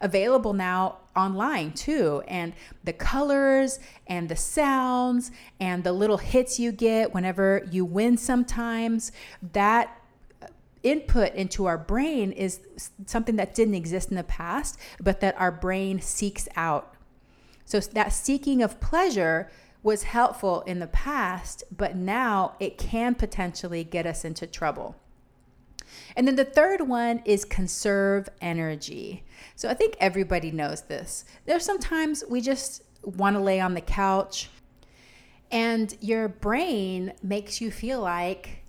available 0.01 0.53
now 0.53 0.97
online 1.15 1.71
too. 1.71 2.23
And 2.27 2.53
the 2.83 2.93
colors 2.93 3.79
and 4.07 4.29
the 4.29 4.35
sounds 4.35 5.31
and 5.59 5.83
the 5.83 5.93
little 5.93 6.17
hits 6.17 6.59
you 6.59 6.71
get 6.71 7.13
whenever 7.13 7.67
you 7.71 7.85
win 7.85 8.17
sometimes, 8.17 9.11
that 9.53 10.01
uh, 10.41 10.47
input 10.83 11.33
into 11.35 11.65
our 11.65 11.77
brain 11.77 12.31
is 12.31 12.59
something 13.05 13.35
that 13.37 13.55
didn't 13.55 13.75
exist 13.75 14.09
in 14.09 14.17
the 14.17 14.23
past, 14.23 14.79
but 14.99 15.19
that 15.21 15.39
our 15.39 15.51
brain 15.51 16.01
seeks 16.01 16.47
out. 16.55 16.95
So 17.65 17.79
that 17.79 18.11
seeking 18.11 18.61
of 18.61 18.79
pleasure 18.79 19.49
was 19.83 20.03
helpful 20.03 20.61
in 20.61 20.79
the 20.79 20.87
past, 20.87 21.63
but 21.75 21.95
now 21.95 22.55
it 22.59 22.77
can 22.77 23.15
potentially 23.15 23.83
get 23.83 24.05
us 24.05 24.23
into 24.23 24.47
trouble. 24.47 24.95
And 26.15 26.27
then 26.27 26.35
the 26.35 26.45
third 26.45 26.87
one 26.87 27.21
is 27.25 27.45
conserve 27.45 28.29
energy. 28.41 29.23
So 29.55 29.69
I 29.69 29.73
think 29.73 29.95
everybody 29.99 30.51
knows 30.51 30.81
this. 30.81 31.25
There's 31.45 31.65
sometimes 31.65 32.23
we 32.29 32.41
just 32.41 32.83
want 33.03 33.35
to 33.35 33.41
lay 33.41 33.59
on 33.59 33.73
the 33.73 33.81
couch 33.81 34.49
and 35.53 35.95
your 36.01 36.29
brain 36.29 37.13
makes 37.21 37.61
you 37.61 37.69
feel 37.69 38.01
like 38.01 38.63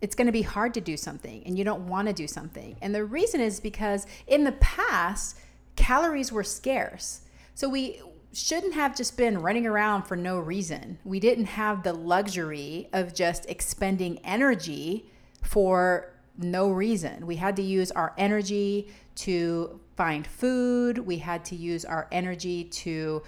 it's 0.00 0.16
going 0.16 0.26
to 0.26 0.32
be 0.32 0.42
hard 0.42 0.74
to 0.74 0.80
do 0.80 0.96
something 0.96 1.42
and 1.46 1.56
you 1.56 1.62
don't 1.62 1.86
want 1.86 2.08
to 2.08 2.12
do 2.12 2.26
something. 2.26 2.76
And 2.82 2.92
the 2.92 3.04
reason 3.04 3.40
is 3.40 3.60
because 3.60 4.06
in 4.26 4.42
the 4.42 4.52
past, 4.52 5.38
calories 5.76 6.32
were 6.32 6.42
scarce. 6.42 7.22
So 7.54 7.68
we 7.68 8.00
shouldn't 8.32 8.74
have 8.74 8.96
just 8.96 9.16
been 9.16 9.38
running 9.38 9.66
around 9.66 10.02
for 10.02 10.16
no 10.16 10.38
reason. 10.40 10.98
We 11.04 11.20
didn't 11.20 11.46
have 11.46 11.84
the 11.84 11.92
luxury 11.92 12.88
of 12.92 13.14
just 13.14 13.48
expending 13.48 14.18
energy 14.24 15.10
for 15.42 16.12
no 16.38 16.68
reason. 16.70 17.26
We 17.26 17.36
had 17.36 17.56
to 17.56 17.62
use 17.62 17.90
our 17.92 18.12
energy 18.18 18.88
to 19.16 19.80
find 19.96 20.26
food, 20.26 20.98
we 20.98 21.18
had 21.18 21.44
to 21.46 21.56
use 21.56 21.84
our 21.84 22.06
energy 22.12 22.64
to 22.64 23.22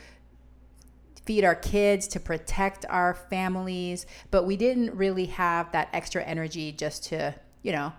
feed 1.24 1.44
our 1.44 1.54
kids, 1.54 2.08
to 2.08 2.20
protect 2.20 2.84
our 2.88 3.14
families, 3.14 4.06
but 4.30 4.44
we 4.44 4.56
didn't 4.56 4.94
really 4.94 5.26
have 5.26 5.70
that 5.72 5.88
extra 5.92 6.22
energy 6.22 6.72
just 6.72 7.04
to, 7.04 7.34
you 7.62 7.72
know, 7.72 7.92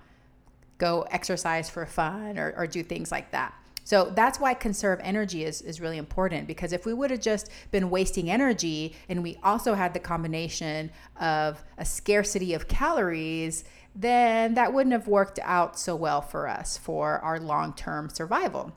go 0.77 1.01
exercise 1.11 1.69
for 1.69 1.85
fun 1.85 2.37
or, 2.39 2.53
or 2.57 2.65
do 2.65 2.81
things 2.83 3.11
like 3.11 3.31
that. 3.31 3.53
So 3.83 4.11
that's 4.15 4.39
why 4.39 4.53
conserve 4.53 4.99
energy 5.03 5.43
is, 5.43 5.61
is 5.63 5.81
really 5.81 5.97
important 5.97 6.47
because 6.47 6.73
if 6.73 6.85
we 6.85 6.93
would 6.93 7.09
have 7.09 7.21
just 7.21 7.49
been 7.71 7.89
wasting 7.89 8.29
energy 8.29 8.95
and 9.09 9.23
we 9.23 9.39
also 9.43 9.73
had 9.73 9.95
the 9.95 9.99
combination 9.99 10.91
of 11.19 11.63
a 11.77 11.85
scarcity 11.85 12.53
of 12.53 12.67
calories, 12.67 13.63
then 13.99 14.53
that 14.53 14.73
wouldn't 14.73 14.93
have 14.93 15.09
worked 15.09 15.39
out 15.43 15.77
so 15.77 15.93
well 15.93 16.21
for 16.21 16.47
us 16.47 16.77
for 16.77 17.19
our 17.19 17.37
long 17.37 17.73
term 17.73 18.09
survival. 18.09 18.71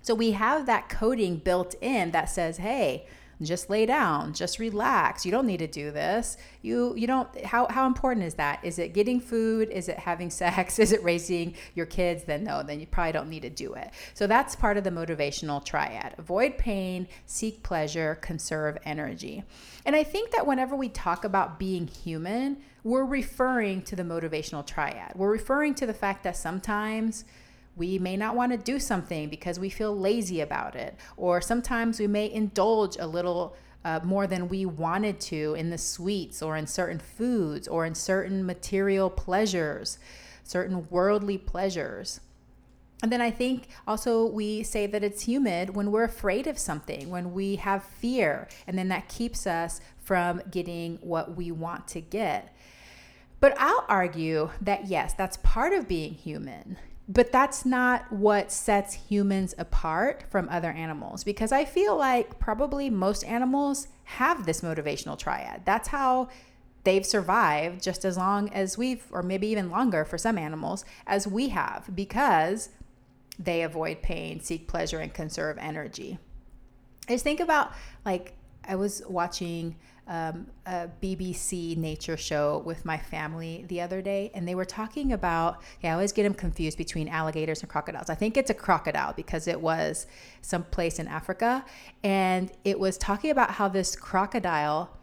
So 0.00 0.14
we 0.14 0.32
have 0.32 0.64
that 0.64 0.88
coding 0.88 1.36
built 1.36 1.74
in 1.82 2.10
that 2.12 2.30
says, 2.30 2.56
hey, 2.56 3.06
just 3.46 3.70
lay 3.70 3.86
down, 3.86 4.32
just 4.32 4.58
relax. 4.58 5.24
You 5.24 5.32
don't 5.32 5.46
need 5.46 5.58
to 5.58 5.66
do 5.66 5.90
this. 5.90 6.36
You 6.62 6.94
you 6.96 7.06
don't 7.06 7.44
how 7.44 7.66
how 7.68 7.86
important 7.86 8.26
is 8.26 8.34
that? 8.34 8.60
Is 8.64 8.78
it 8.78 8.94
getting 8.94 9.20
food? 9.20 9.68
Is 9.70 9.88
it 9.88 9.98
having 9.98 10.30
sex? 10.42 10.78
Is 10.78 10.92
it 10.92 11.02
raising 11.02 11.54
your 11.74 11.86
kids? 11.86 12.24
Then 12.24 12.44
no, 12.44 12.62
then 12.62 12.80
you 12.80 12.86
probably 12.86 13.12
don't 13.12 13.28
need 13.28 13.42
to 13.42 13.50
do 13.50 13.74
it. 13.74 13.90
So 14.14 14.26
that's 14.26 14.54
part 14.56 14.76
of 14.76 14.84
the 14.84 14.90
motivational 14.90 15.64
triad. 15.64 16.14
Avoid 16.18 16.58
pain, 16.58 17.08
seek 17.26 17.62
pleasure, 17.62 18.16
conserve 18.20 18.78
energy. 18.84 19.44
And 19.84 19.96
I 19.96 20.04
think 20.04 20.30
that 20.30 20.46
whenever 20.46 20.76
we 20.76 20.88
talk 20.88 21.24
about 21.24 21.58
being 21.58 21.86
human, 21.86 22.58
we're 22.84 23.04
referring 23.04 23.82
to 23.82 23.96
the 23.96 24.02
motivational 24.02 24.66
triad. 24.66 25.12
We're 25.14 25.30
referring 25.30 25.74
to 25.76 25.86
the 25.86 25.94
fact 25.94 26.24
that 26.24 26.36
sometimes 26.36 27.24
we 27.76 27.98
may 27.98 28.16
not 28.16 28.36
want 28.36 28.52
to 28.52 28.58
do 28.58 28.78
something 28.78 29.28
because 29.28 29.58
we 29.58 29.70
feel 29.70 29.96
lazy 29.96 30.40
about 30.40 30.76
it, 30.76 30.96
or 31.16 31.40
sometimes 31.40 31.98
we 31.98 32.06
may 32.06 32.30
indulge 32.30 32.96
a 32.98 33.06
little 33.06 33.56
uh, 33.84 34.00
more 34.04 34.26
than 34.26 34.48
we 34.48 34.64
wanted 34.64 35.18
to 35.20 35.54
in 35.54 35.70
the 35.70 35.78
sweets 35.78 36.42
or 36.42 36.56
in 36.56 36.66
certain 36.66 36.98
foods 36.98 37.66
or 37.66 37.84
in 37.84 37.94
certain 37.94 38.44
material 38.44 39.10
pleasures, 39.10 39.98
certain 40.44 40.86
worldly 40.90 41.38
pleasures. 41.38 42.20
And 43.02 43.10
then 43.10 43.20
I 43.20 43.32
think 43.32 43.66
also 43.86 44.24
we 44.24 44.62
say 44.62 44.86
that 44.86 45.02
it's 45.02 45.22
humid 45.22 45.74
when 45.74 45.90
we're 45.90 46.04
afraid 46.04 46.46
of 46.46 46.58
something, 46.58 47.10
when 47.10 47.32
we 47.32 47.56
have 47.56 47.82
fear, 47.82 48.48
and 48.66 48.78
then 48.78 48.88
that 48.88 49.08
keeps 49.08 49.46
us 49.46 49.80
from 49.98 50.40
getting 50.50 50.98
what 51.00 51.36
we 51.36 51.50
want 51.50 51.88
to 51.88 52.00
get. 52.00 52.54
But 53.40 53.56
I'll 53.58 53.84
argue 53.88 54.50
that 54.60 54.86
yes, 54.86 55.14
that's 55.14 55.36
part 55.38 55.72
of 55.72 55.88
being 55.88 56.14
human. 56.14 56.76
But 57.08 57.32
that's 57.32 57.66
not 57.66 58.12
what 58.12 58.52
sets 58.52 58.94
humans 58.94 59.54
apart 59.58 60.24
from 60.30 60.48
other 60.48 60.70
animals 60.70 61.24
because 61.24 61.50
I 61.52 61.64
feel 61.64 61.96
like 61.96 62.38
probably 62.38 62.90
most 62.90 63.24
animals 63.24 63.88
have 64.04 64.46
this 64.46 64.60
motivational 64.60 65.18
triad. 65.18 65.62
That's 65.64 65.88
how 65.88 66.28
they've 66.84 67.04
survived 67.04 67.82
just 67.82 68.04
as 68.04 68.16
long 68.16 68.48
as 68.50 68.78
we've, 68.78 69.04
or 69.10 69.22
maybe 69.22 69.48
even 69.48 69.70
longer 69.70 70.04
for 70.04 70.16
some 70.16 70.38
animals, 70.38 70.84
as 71.06 71.26
we 71.26 71.48
have 71.48 71.90
because 71.94 72.70
they 73.38 73.62
avoid 73.62 74.02
pain, 74.02 74.40
seek 74.40 74.68
pleasure, 74.68 74.98
and 74.98 75.12
conserve 75.12 75.58
energy. 75.58 76.18
I 77.08 77.14
just 77.14 77.24
think 77.24 77.40
about 77.40 77.72
like 78.04 78.34
I 78.66 78.76
was 78.76 79.02
watching 79.08 79.76
um, 80.08 80.46
a 80.66 80.88
BBC 81.00 81.76
nature 81.76 82.16
show 82.16 82.62
with 82.64 82.84
my 82.84 82.98
family 82.98 83.64
the 83.68 83.80
other 83.80 84.02
day, 84.02 84.30
and 84.34 84.46
they 84.46 84.54
were 84.54 84.64
talking 84.64 85.12
about. 85.12 85.62
Yeah, 85.80 85.90
I 85.90 85.94
always 85.94 86.12
get 86.12 86.24
them 86.24 86.34
confused 86.34 86.76
between 86.76 87.08
alligators 87.08 87.60
and 87.60 87.68
crocodiles. 87.68 88.10
I 88.10 88.14
think 88.14 88.36
it's 88.36 88.50
a 88.50 88.54
crocodile 88.54 89.12
because 89.12 89.46
it 89.46 89.60
was 89.60 90.06
someplace 90.40 90.98
in 90.98 91.06
Africa, 91.08 91.64
and 92.02 92.50
it 92.64 92.78
was 92.78 92.98
talking 92.98 93.30
about 93.30 93.52
how 93.52 93.68
this 93.68 93.94
crocodile 93.94 94.96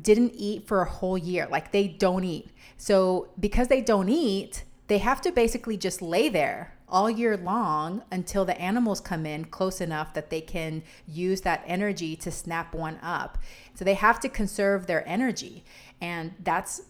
didn't 0.00 0.32
eat 0.34 0.66
for 0.66 0.82
a 0.82 0.90
whole 0.90 1.16
year. 1.16 1.46
Like 1.50 1.72
they 1.72 1.86
don't 1.86 2.24
eat. 2.24 2.48
So 2.76 3.28
because 3.38 3.68
they 3.68 3.80
don't 3.80 4.08
eat, 4.08 4.64
they 4.88 4.98
have 4.98 5.20
to 5.22 5.32
basically 5.32 5.76
just 5.76 6.02
lay 6.02 6.28
there 6.28 6.73
all 6.88 7.10
year 7.10 7.36
long 7.36 8.02
until 8.10 8.44
the 8.44 8.60
animals 8.60 9.00
come 9.00 9.24
in 9.26 9.44
close 9.46 9.80
enough 9.80 10.14
that 10.14 10.30
they 10.30 10.40
can 10.40 10.82
use 11.06 11.40
that 11.42 11.64
energy 11.66 12.14
to 12.16 12.30
snap 12.30 12.74
one 12.74 12.98
up. 13.02 13.38
So 13.74 13.84
they 13.84 13.94
have 13.94 14.20
to 14.20 14.28
conserve 14.28 14.86
their 14.86 15.06
energy. 15.08 15.64
And 16.00 16.34
that's 16.42 16.82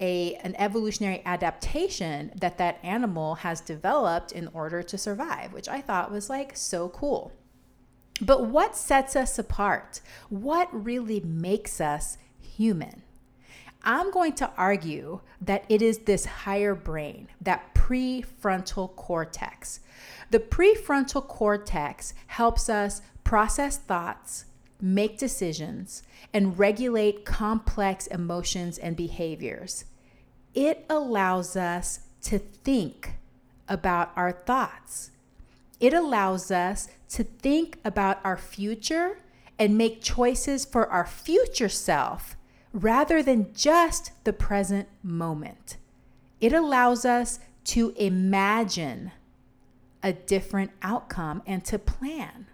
a 0.00 0.34
an 0.36 0.54
evolutionary 0.56 1.22
adaptation 1.26 2.32
that 2.34 2.58
that 2.58 2.78
animal 2.82 3.36
has 3.36 3.60
developed 3.60 4.32
in 4.32 4.48
order 4.54 4.82
to 4.82 4.96
survive, 4.96 5.52
which 5.52 5.68
I 5.68 5.80
thought 5.80 6.10
was 6.10 6.30
like 6.30 6.56
so 6.56 6.88
cool. 6.88 7.32
But 8.20 8.46
what 8.46 8.76
sets 8.76 9.16
us 9.16 9.38
apart? 9.38 10.00
What 10.28 10.68
really 10.72 11.20
makes 11.20 11.80
us 11.80 12.18
human? 12.40 13.02
I'm 13.82 14.10
going 14.10 14.34
to 14.34 14.50
argue 14.58 15.20
that 15.40 15.64
it 15.70 15.80
is 15.80 16.00
this 16.00 16.26
higher 16.26 16.74
brain, 16.74 17.28
that 17.40 17.69
prefrontal 17.90 18.94
cortex. 18.94 19.80
The 20.30 20.38
prefrontal 20.38 21.26
cortex 21.26 22.14
helps 22.28 22.68
us 22.68 23.02
process 23.24 23.78
thoughts, 23.78 24.44
make 24.80 25.18
decisions, 25.18 26.04
and 26.32 26.58
regulate 26.58 27.24
complex 27.24 28.06
emotions 28.06 28.78
and 28.78 28.96
behaviors. 28.96 29.84
It 30.54 30.84
allows 30.88 31.56
us 31.56 32.00
to 32.22 32.38
think 32.38 33.14
about 33.68 34.12
our 34.14 34.32
thoughts. 34.32 35.10
It 35.80 35.92
allows 35.92 36.50
us 36.50 36.88
to 37.10 37.24
think 37.24 37.78
about 37.84 38.20
our 38.22 38.36
future 38.36 39.18
and 39.58 39.76
make 39.76 40.02
choices 40.02 40.64
for 40.64 40.88
our 40.88 41.06
future 41.06 41.68
self 41.68 42.36
rather 42.72 43.20
than 43.22 43.52
just 43.52 44.12
the 44.24 44.32
present 44.32 44.88
moment. 45.02 45.76
It 46.40 46.52
allows 46.52 47.04
us 47.04 47.40
to 47.64 47.90
imagine 47.96 49.12
a 50.02 50.12
different 50.12 50.70
outcome 50.82 51.42
and 51.46 51.64
to 51.66 51.78
plan. 51.78 52.46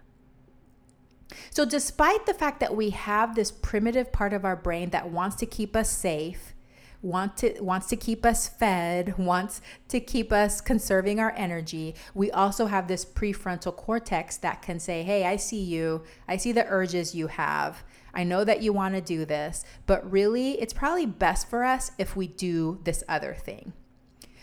So, 1.49 1.65
despite 1.65 2.25
the 2.25 2.33
fact 2.33 2.59
that 2.59 2.75
we 2.75 2.91
have 2.91 3.35
this 3.35 3.51
primitive 3.51 4.11
part 4.11 4.33
of 4.33 4.45
our 4.45 4.55
brain 4.55 4.91
that 4.91 5.09
wants 5.09 5.35
to 5.37 5.45
keep 5.45 5.75
us 5.75 5.89
safe, 5.89 6.53
want 7.01 7.37
to 7.37 7.59
wants 7.61 7.87
to 7.87 7.95
keep 7.95 8.25
us 8.25 8.47
fed, 8.47 9.17
wants 9.17 9.61
to 9.89 9.99
keep 9.99 10.31
us 10.31 10.61
conserving 10.61 11.19
our 11.19 11.33
energy, 11.35 11.95
we 12.13 12.31
also 12.31 12.67
have 12.67 12.87
this 12.87 13.05
prefrontal 13.05 13.75
cortex 13.75 14.37
that 14.37 14.61
can 14.61 14.79
say, 14.79 15.03
"Hey, 15.03 15.25
I 15.25 15.35
see 15.35 15.61
you. 15.61 16.03
I 16.27 16.37
see 16.37 16.51
the 16.51 16.65
urges 16.67 17.13
you 17.13 17.27
have. 17.27 17.83
I 18.13 18.23
know 18.23 18.43
that 18.43 18.61
you 18.61 18.73
want 18.73 18.95
to 18.95 19.01
do 19.01 19.25
this, 19.25 19.63
but 19.85 20.09
really, 20.09 20.59
it's 20.61 20.73
probably 20.73 21.05
best 21.05 21.49
for 21.49 21.63
us 21.63 21.91
if 21.97 22.15
we 22.15 22.27
do 22.27 22.79
this 22.83 23.03
other 23.07 23.33
thing. 23.33 23.73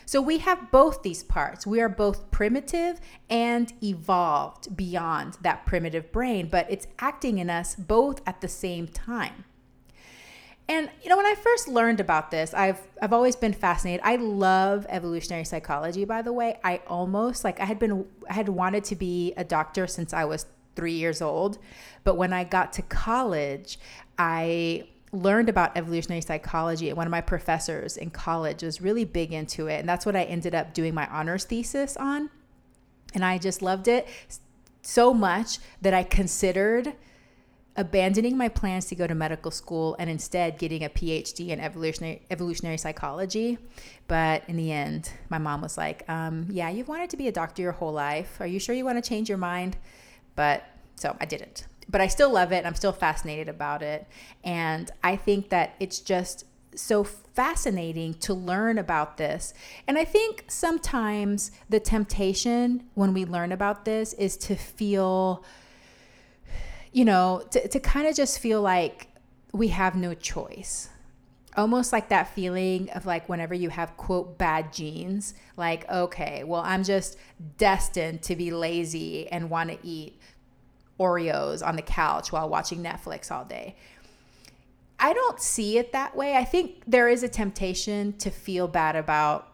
So 0.06 0.20
we 0.20 0.38
have 0.38 0.70
both 0.70 1.02
these 1.02 1.22
parts. 1.22 1.66
We 1.66 1.80
are 1.80 1.88
both 1.88 2.30
primitive 2.30 3.00
and 3.30 3.72
evolved 3.82 4.76
beyond 4.76 5.38
that 5.42 5.66
primitive 5.66 6.12
brain, 6.12 6.48
but 6.50 6.66
it's 6.70 6.86
acting 6.98 7.38
in 7.38 7.50
us 7.50 7.74
both 7.74 8.20
at 8.26 8.40
the 8.40 8.48
same 8.48 8.86
time. 8.88 9.44
And 10.68 10.88
you 11.02 11.10
know, 11.10 11.16
when 11.16 11.26
I 11.26 11.34
first 11.34 11.68
learned 11.68 12.00
about 12.00 12.30
this, 12.30 12.54
I've 12.54 12.80
I've 13.02 13.12
always 13.12 13.36
been 13.36 13.52
fascinated. 13.52 14.00
I 14.02 14.16
love 14.16 14.86
evolutionary 14.88 15.44
psychology, 15.44 16.04
by 16.06 16.22
the 16.22 16.32
way. 16.32 16.58
I 16.64 16.80
almost 16.86 17.44
like 17.44 17.60
I 17.60 17.66
had 17.66 17.78
been 17.78 18.06
I 18.30 18.32
had 18.32 18.48
wanted 18.48 18.84
to 18.84 18.96
be 18.96 19.34
a 19.36 19.44
doctor 19.44 19.86
since 19.86 20.14
I 20.14 20.24
was 20.24 20.46
three 20.74 20.94
years 20.94 21.20
old. 21.20 21.58
But 22.02 22.16
when 22.16 22.32
I 22.32 22.44
got 22.44 22.72
to 22.74 22.82
college, 22.82 23.78
I 24.18 24.88
learned 25.14 25.48
about 25.48 25.76
evolutionary 25.76 26.20
psychology 26.20 26.88
and 26.88 26.96
one 26.96 27.06
of 27.06 27.10
my 27.10 27.20
professors 27.20 27.96
in 27.96 28.10
college 28.10 28.62
was 28.62 28.80
really 28.80 29.04
big 29.04 29.32
into 29.32 29.68
it 29.68 29.78
and 29.78 29.88
that's 29.88 30.04
what 30.04 30.16
i 30.16 30.24
ended 30.24 30.54
up 30.54 30.74
doing 30.74 30.94
my 30.94 31.06
honors 31.08 31.44
thesis 31.44 31.96
on. 31.96 32.30
And 33.14 33.24
i 33.24 33.38
just 33.38 33.62
loved 33.62 33.88
it 33.88 34.08
so 34.82 35.14
much 35.14 35.58
that 35.80 35.94
i 35.94 36.02
considered 36.02 36.94
abandoning 37.76 38.36
my 38.36 38.48
plans 38.48 38.86
to 38.86 38.94
go 38.94 39.06
to 39.06 39.14
medical 39.14 39.50
school 39.50 39.96
and 39.98 40.08
instead 40.08 40.58
getting 40.58 40.84
a 40.84 40.88
phd 40.88 41.48
in 41.48 41.60
evolutionary 41.60 42.22
evolutionary 42.30 42.76
psychology. 42.76 43.58
But 44.08 44.42
in 44.48 44.56
the 44.56 44.72
end 44.72 45.10
my 45.28 45.38
mom 45.38 45.62
was 45.62 45.78
like 45.78 46.08
um, 46.08 46.48
yeah 46.50 46.70
you've 46.70 46.88
wanted 46.88 47.10
to 47.10 47.16
be 47.16 47.28
a 47.28 47.32
doctor 47.32 47.62
your 47.62 47.72
whole 47.72 47.92
life. 47.92 48.40
Are 48.40 48.46
you 48.46 48.58
sure 48.58 48.74
you 48.74 48.84
want 48.84 49.02
to 49.02 49.08
change 49.08 49.28
your 49.28 49.38
mind? 49.38 49.76
But 50.34 50.64
so 50.96 51.16
I 51.20 51.24
didn't. 51.24 51.66
But 51.88 52.00
I 52.00 52.06
still 52.06 52.30
love 52.30 52.52
it. 52.52 52.64
I'm 52.64 52.74
still 52.74 52.92
fascinated 52.92 53.48
about 53.48 53.82
it. 53.82 54.06
And 54.42 54.90
I 55.02 55.16
think 55.16 55.50
that 55.50 55.74
it's 55.80 56.00
just 56.00 56.44
so 56.74 57.04
fascinating 57.04 58.14
to 58.14 58.34
learn 58.34 58.78
about 58.78 59.16
this. 59.16 59.54
And 59.86 59.98
I 59.98 60.04
think 60.04 60.44
sometimes 60.48 61.50
the 61.68 61.80
temptation 61.80 62.84
when 62.94 63.14
we 63.14 63.24
learn 63.24 63.52
about 63.52 63.84
this 63.84 64.12
is 64.14 64.36
to 64.38 64.56
feel, 64.56 65.44
you 66.92 67.04
know, 67.04 67.42
to, 67.50 67.68
to 67.68 67.80
kind 67.80 68.06
of 68.06 68.16
just 68.16 68.38
feel 68.38 68.60
like 68.60 69.08
we 69.52 69.68
have 69.68 69.94
no 69.94 70.14
choice 70.14 70.88
almost 71.56 71.92
like 71.92 72.08
that 72.08 72.28
feeling 72.34 72.90
of 72.90 73.06
like 73.06 73.28
whenever 73.28 73.54
you 73.54 73.68
have 73.68 73.96
quote 73.96 74.36
bad 74.38 74.72
genes 74.72 75.34
like 75.56 75.88
okay 75.88 76.42
well 76.44 76.62
i'm 76.64 76.82
just 76.82 77.16
destined 77.58 78.22
to 78.22 78.34
be 78.34 78.50
lazy 78.50 79.28
and 79.28 79.48
want 79.48 79.70
to 79.70 79.78
eat 79.86 80.18
oreos 80.98 81.66
on 81.66 81.76
the 81.76 81.82
couch 81.82 82.32
while 82.32 82.48
watching 82.48 82.82
netflix 82.82 83.30
all 83.30 83.44
day. 83.44 83.76
I 84.98 85.12
don't 85.12 85.40
see 85.40 85.76
it 85.76 85.92
that 85.92 86.16
way. 86.16 86.36
I 86.36 86.44
think 86.44 86.82
there 86.86 87.08
is 87.08 87.22
a 87.22 87.28
temptation 87.28 88.16
to 88.18 88.30
feel 88.30 88.68
bad 88.68 88.94
about 88.94 89.48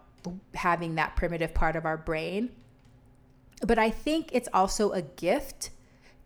having 0.55 0.97
that 0.97 1.17
primitive 1.17 1.55
part 1.55 1.77
of 1.77 1.87
our 1.87 1.97
brain. 1.97 2.51
But 3.67 3.79
i 3.79 3.91
think 3.91 4.31
it's 4.33 4.49
also 4.55 4.93
a 4.93 5.03
gift 5.03 5.71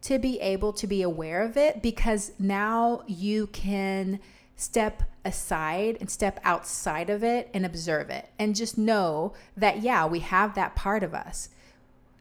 to 0.03 0.18
be 0.18 0.38
able 0.40 0.72
to 0.74 0.87
be 0.87 1.00
aware 1.00 1.42
of 1.42 1.57
it 1.57 1.83
because 1.83 2.33
now 2.38 3.03
you 3.07 3.46
can 3.48 4.20
step 4.55 5.03
aside 5.24 5.96
and 5.98 6.11
step 6.11 6.38
outside 6.44 7.09
of 7.09 7.24
it 7.24 7.48
and 7.55 7.64
observe 7.64 8.11
it 8.11 8.29
and 8.38 8.55
just 8.55 8.77
know 8.77 9.33
that, 9.57 9.81
yeah, 9.81 10.05
we 10.07 10.20
have 10.20 10.55
that 10.55 10.77
part 10.77 11.03
of 11.03 11.14
us. 11.14 11.48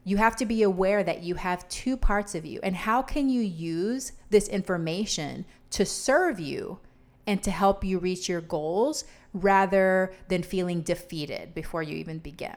You 0.03 0.17
have 0.17 0.35
to 0.37 0.45
be 0.45 0.63
aware 0.63 1.03
that 1.03 1.23
you 1.23 1.35
have 1.35 1.67
two 1.69 1.95
parts 1.95 2.35
of 2.35 2.45
you. 2.45 2.59
And 2.61 2.75
how 2.75 3.01
can 3.01 3.29
you 3.29 3.41
use 3.41 4.11
this 4.29 4.47
information 4.47 5.45
to 5.71 5.85
serve 5.85 6.39
you 6.39 6.79
and 7.25 7.41
to 7.43 7.51
help 7.51 7.83
you 7.83 7.99
reach 7.99 8.27
your 8.27 8.41
goals 8.41 9.05
rather 9.33 10.13
than 10.27 10.43
feeling 10.43 10.81
defeated 10.81 11.53
before 11.55 11.83
you 11.83 11.95
even 11.95 12.19
begin? 12.19 12.55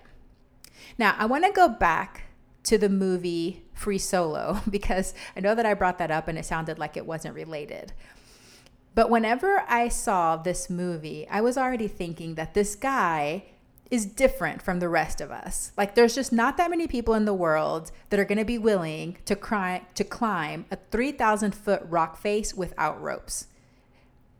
Now, 0.99 1.15
I 1.19 1.27
want 1.27 1.45
to 1.45 1.53
go 1.53 1.69
back 1.69 2.25
to 2.65 2.79
the 2.79 2.89
movie 2.89 3.65
Free 3.75 3.99
Solo 3.99 4.61
because 4.71 5.15
I 5.37 5.41
know 5.41 5.55
that 5.55 5.67
I 5.67 5.75
brought 5.75 5.99
that 5.99 6.11
up 6.11 6.29
and 6.29 6.37
it 6.37 6.45
sounded 6.45 6.79
like 6.79 6.97
it 6.97 7.07
wasn't 7.07 7.35
related. 7.35 7.93
But 8.95 9.11
whenever 9.11 9.63
I 9.69 9.89
saw 9.89 10.37
this 10.37 10.71
movie, 10.71 11.29
I 11.29 11.43
was 11.43 11.59
already 11.59 11.87
thinking 11.87 12.35
that 12.35 12.55
this 12.55 12.75
guy 12.75 13.45
is 13.91 14.07
different 14.07 14.63
from 14.63 14.81
the 14.81 14.89
rest 14.89 15.21
of 15.21 15.31
us. 15.31 15.73
Like 15.77 15.95
there's 15.95 16.15
just 16.15 16.33
not 16.33 16.57
that 16.57 16.71
many 16.71 16.87
people 16.87 17.15
in 17.15 17.25
the 17.25 17.35
world 17.35 17.93
that 18.11 18.19
are 18.19 18.25
going 18.25 18.39
to 18.39 18.45
be 18.45 18.59
willing 18.59 19.19
to 19.25 19.37
cry, 19.37 19.83
to 19.95 20.05
climb 20.05 20.67
a 20.71 20.79
3000 20.91 21.55
foot 21.55 21.83
rock 21.89 22.17
face 22.17 22.55
without 22.55 23.01
ropes. 23.01 23.47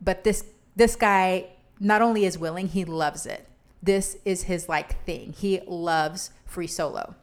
But 0.01 0.23
this 0.23 0.43
this 0.75 0.95
guy 0.95 1.47
not 1.79 2.01
only 2.01 2.25
is 2.25 2.37
willing, 2.37 2.67
he 2.67 2.85
loves 2.85 3.25
it. 3.25 3.47
This 3.81 4.17
is 4.25 4.43
his 4.43 4.67
like 4.67 5.03
thing. 5.05 5.33
He 5.33 5.61
loves 5.65 6.31
free 6.45 6.67
solo. 6.67 7.15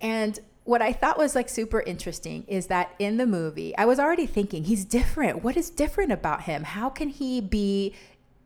And 0.00 0.38
what 0.64 0.82
I 0.82 0.92
thought 0.92 1.18
was 1.18 1.34
like 1.34 1.48
super 1.48 1.80
interesting 1.80 2.44
is 2.46 2.66
that 2.68 2.94
in 2.98 3.16
the 3.16 3.26
movie, 3.26 3.76
I 3.76 3.84
was 3.84 3.98
already 3.98 4.26
thinking 4.26 4.64
he's 4.64 4.84
different. 4.84 5.42
What 5.42 5.56
is 5.56 5.70
different 5.70 6.12
about 6.12 6.42
him? 6.42 6.64
How 6.64 6.88
can 6.88 7.08
he 7.08 7.40
be 7.40 7.94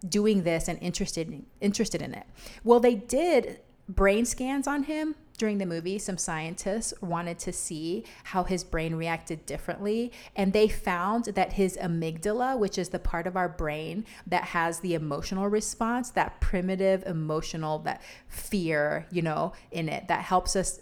doing 0.09 0.43
this 0.43 0.69
and 0.69 0.79
interested 0.81 1.29
in, 1.29 1.47
interested 1.61 2.03
in 2.03 2.15
it. 2.15 2.27
Well, 2.63 2.81
they 2.81 2.95
did 2.95 3.61
brain 3.89 4.25
scans 4.25 4.67
on 4.67 4.85
him 4.85 5.15
during 5.37 5.59
the 5.59 5.67
movie. 5.67 5.99
Some 5.99 6.17
scientists 6.17 6.95
wanted 7.01 7.39
to 7.41 7.53
see 7.53 8.05
how 8.25 8.45
his 8.45 8.65
brain 8.65 8.95
reacted 8.95 9.47
differently, 9.47 10.13
and 10.37 10.53
they 10.53 10.69
found 10.69 11.25
that 11.27 11.55
his 11.55 11.77
amygdala, 11.77 12.59
which 12.59 12.79
is 12.79 12.91
the 12.91 12.99
part 12.99 13.27
of 13.27 13.37
our 13.37 13.49
brain 13.49 14.05
that 14.27 14.45
has 14.45 14.81
the 14.81 14.95
emotional 14.95 15.49
response, 15.49 16.11
that 16.11 16.41
primitive 16.41 17.03
emotional, 17.05 17.79
that 17.81 18.03
fear, 18.29 19.07
you 19.11 19.23
know, 19.23 19.53
in 19.71 19.89
it 19.89 20.09
that 20.09 20.23
helps 20.23 20.55
us 20.57 20.81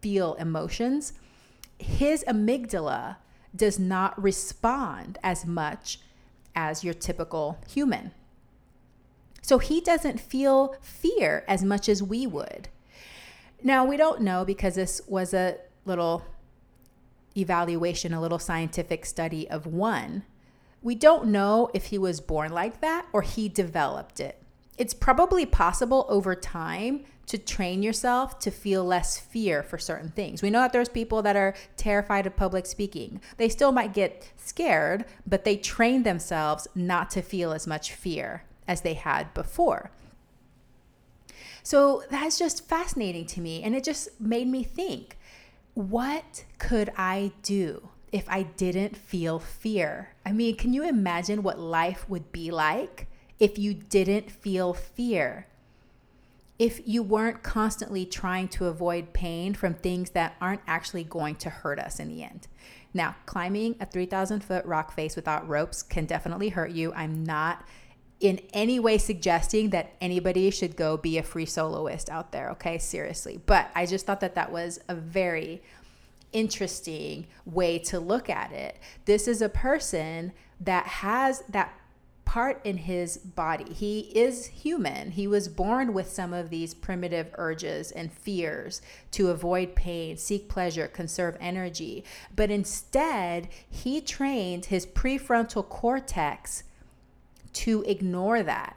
feel 0.00 0.34
emotions, 0.34 1.12
his 1.78 2.24
amygdala 2.26 3.16
does 3.54 3.78
not 3.78 4.20
respond 4.20 5.18
as 5.22 5.44
much 5.44 6.00
as 6.54 6.84
your 6.84 6.94
typical 6.94 7.58
human. 7.68 8.12
So 9.42 9.58
he 9.58 9.80
doesn't 9.80 10.20
feel 10.20 10.76
fear 10.80 11.44
as 11.48 11.64
much 11.64 11.88
as 11.88 12.02
we 12.02 12.26
would. 12.26 12.68
Now, 13.62 13.84
we 13.84 13.96
don't 13.96 14.22
know 14.22 14.44
because 14.44 14.74
this 14.74 15.02
was 15.06 15.34
a 15.34 15.56
little 15.84 16.24
evaluation, 17.36 18.14
a 18.14 18.20
little 18.20 18.38
scientific 18.38 19.04
study 19.04 19.48
of 19.50 19.66
one. 19.66 20.24
We 20.82 20.94
don't 20.94 21.26
know 21.26 21.70
if 21.74 21.86
he 21.86 21.98
was 21.98 22.20
born 22.20 22.52
like 22.52 22.80
that 22.80 23.06
or 23.12 23.22
he 23.22 23.48
developed 23.48 24.20
it. 24.20 24.42
It's 24.78 24.94
probably 24.94 25.44
possible 25.44 26.06
over 26.08 26.34
time 26.34 27.04
to 27.26 27.36
train 27.36 27.82
yourself 27.82 28.38
to 28.40 28.50
feel 28.50 28.84
less 28.84 29.18
fear 29.18 29.62
for 29.62 29.78
certain 29.78 30.08
things. 30.08 30.42
We 30.42 30.50
know 30.50 30.60
that 30.60 30.72
there's 30.72 30.88
people 30.88 31.22
that 31.22 31.36
are 31.36 31.54
terrified 31.76 32.26
of 32.26 32.34
public 32.34 32.66
speaking. 32.66 33.20
They 33.36 33.48
still 33.48 33.72
might 33.72 33.92
get 33.92 34.32
scared, 34.36 35.04
but 35.26 35.44
they 35.44 35.56
train 35.56 36.02
themselves 36.02 36.66
not 36.74 37.10
to 37.10 37.22
feel 37.22 37.52
as 37.52 37.66
much 37.66 37.92
fear 37.92 38.44
as 38.70 38.82
they 38.82 38.94
had 38.94 39.34
before. 39.34 39.90
So 41.64 42.04
that's 42.08 42.38
just 42.38 42.68
fascinating 42.68 43.26
to 43.26 43.40
me. 43.40 43.64
And 43.64 43.74
it 43.74 43.82
just 43.82 44.20
made 44.20 44.46
me 44.46 44.62
think 44.62 45.18
what 45.74 46.44
could 46.58 46.90
I 46.96 47.32
do 47.42 47.88
if 48.12 48.28
I 48.28 48.44
didn't 48.44 48.96
feel 48.96 49.40
fear? 49.40 50.10
I 50.24 50.30
mean, 50.32 50.56
can 50.56 50.72
you 50.72 50.88
imagine 50.88 51.42
what 51.42 51.58
life 51.58 52.08
would 52.08 52.30
be 52.30 52.52
like 52.52 53.08
if 53.40 53.58
you 53.58 53.74
didn't 53.74 54.30
feel 54.30 54.72
fear? 54.72 55.48
If 56.56 56.86
you 56.86 57.02
weren't 57.02 57.42
constantly 57.42 58.06
trying 58.06 58.48
to 58.48 58.66
avoid 58.66 59.12
pain 59.12 59.52
from 59.54 59.74
things 59.74 60.10
that 60.10 60.36
aren't 60.40 60.60
actually 60.68 61.04
going 61.04 61.36
to 61.36 61.50
hurt 61.50 61.80
us 61.80 61.98
in 61.98 62.08
the 62.08 62.22
end. 62.22 62.46
Now, 62.94 63.16
climbing 63.26 63.76
a 63.80 63.86
3,000 63.86 64.44
foot 64.44 64.64
rock 64.64 64.92
face 64.94 65.16
without 65.16 65.48
ropes 65.48 65.82
can 65.82 66.04
definitely 66.04 66.50
hurt 66.50 66.70
you. 66.70 66.92
I'm 66.92 67.24
not 67.24 67.64
in 68.20 68.40
any 68.52 68.78
way 68.78 68.98
suggesting 68.98 69.70
that 69.70 69.94
anybody 70.00 70.50
should 70.50 70.76
go 70.76 70.96
be 70.96 71.16
a 71.16 71.22
free 71.22 71.46
soloist 71.46 72.10
out 72.10 72.32
there, 72.32 72.50
okay? 72.50 72.78
Seriously. 72.78 73.40
But 73.46 73.70
I 73.74 73.86
just 73.86 74.06
thought 74.06 74.20
that 74.20 74.34
that 74.34 74.52
was 74.52 74.78
a 74.88 74.94
very 74.94 75.62
interesting 76.32 77.26
way 77.46 77.78
to 77.78 77.98
look 77.98 78.28
at 78.30 78.52
it. 78.52 78.76
This 79.06 79.26
is 79.26 79.42
a 79.42 79.48
person 79.48 80.32
that 80.60 80.86
has 80.86 81.42
that 81.48 81.72
part 82.26 82.60
in 82.62 82.76
his 82.76 83.16
body. 83.16 83.72
He 83.72 84.00
is 84.14 84.46
human. 84.46 85.10
He 85.10 85.26
was 85.26 85.48
born 85.48 85.92
with 85.92 86.08
some 86.08 86.32
of 86.32 86.48
these 86.48 86.74
primitive 86.74 87.34
urges 87.36 87.90
and 87.90 88.12
fears 88.12 88.82
to 89.10 89.30
avoid 89.30 89.74
pain, 89.74 90.16
seek 90.16 90.48
pleasure, 90.48 90.86
conserve 90.86 91.36
energy. 91.40 92.04
But 92.36 92.52
instead, 92.52 93.48
he 93.68 94.00
trained 94.00 94.66
his 94.66 94.86
prefrontal 94.86 95.68
cortex 95.68 96.62
to 97.52 97.82
ignore 97.86 98.42
that 98.42 98.76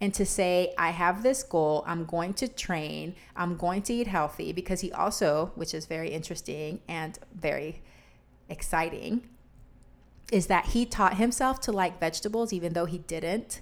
and 0.00 0.12
to 0.14 0.26
say, 0.26 0.74
I 0.76 0.90
have 0.90 1.22
this 1.22 1.42
goal, 1.42 1.84
I'm 1.86 2.04
going 2.04 2.34
to 2.34 2.48
train, 2.48 3.14
I'm 3.36 3.56
going 3.56 3.82
to 3.82 3.94
eat 3.94 4.06
healthy, 4.06 4.52
because 4.52 4.80
he 4.80 4.92
also, 4.92 5.52
which 5.54 5.72
is 5.72 5.86
very 5.86 6.10
interesting 6.10 6.80
and 6.88 7.18
very 7.34 7.82
exciting, 8.48 9.28
is 10.32 10.46
that 10.48 10.66
he 10.66 10.84
taught 10.84 11.16
himself 11.16 11.60
to 11.60 11.72
like 11.72 12.00
vegetables 12.00 12.52
even 12.52 12.72
though 12.72 12.86
he 12.86 12.98
didn't. 12.98 13.60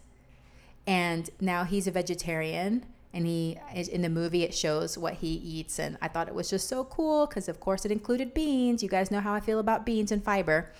And 0.87 1.31
now 1.41 1.65
he's 1.65 1.87
a 1.87 1.91
vegetarian. 1.91 2.87
And 3.15 3.27
he, 3.27 3.59
in 3.75 4.01
the 4.01 4.09
movie, 4.09 4.43
it 4.43 4.55
shows 4.55 4.97
what 4.97 5.15
he 5.15 5.35
eats. 5.35 5.79
And 5.79 5.99
I 6.01 6.09
thought 6.09 6.29
it 6.29 6.35
was 6.35 6.49
just 6.49 6.67
so 6.67 6.83
cool 6.85 7.27
because, 7.27 7.47
of 7.47 7.61
course, 7.61 7.85
it 7.85 7.93
included 7.93 8.33
beans. 8.33 8.83
You 8.83 8.89
guys 8.89 9.11
know 9.11 9.21
how 9.21 9.35
I 9.35 9.41
feel 9.41 9.59
about 9.59 9.85
beans 9.85 10.11
and 10.11 10.25
fiber. 10.25 10.73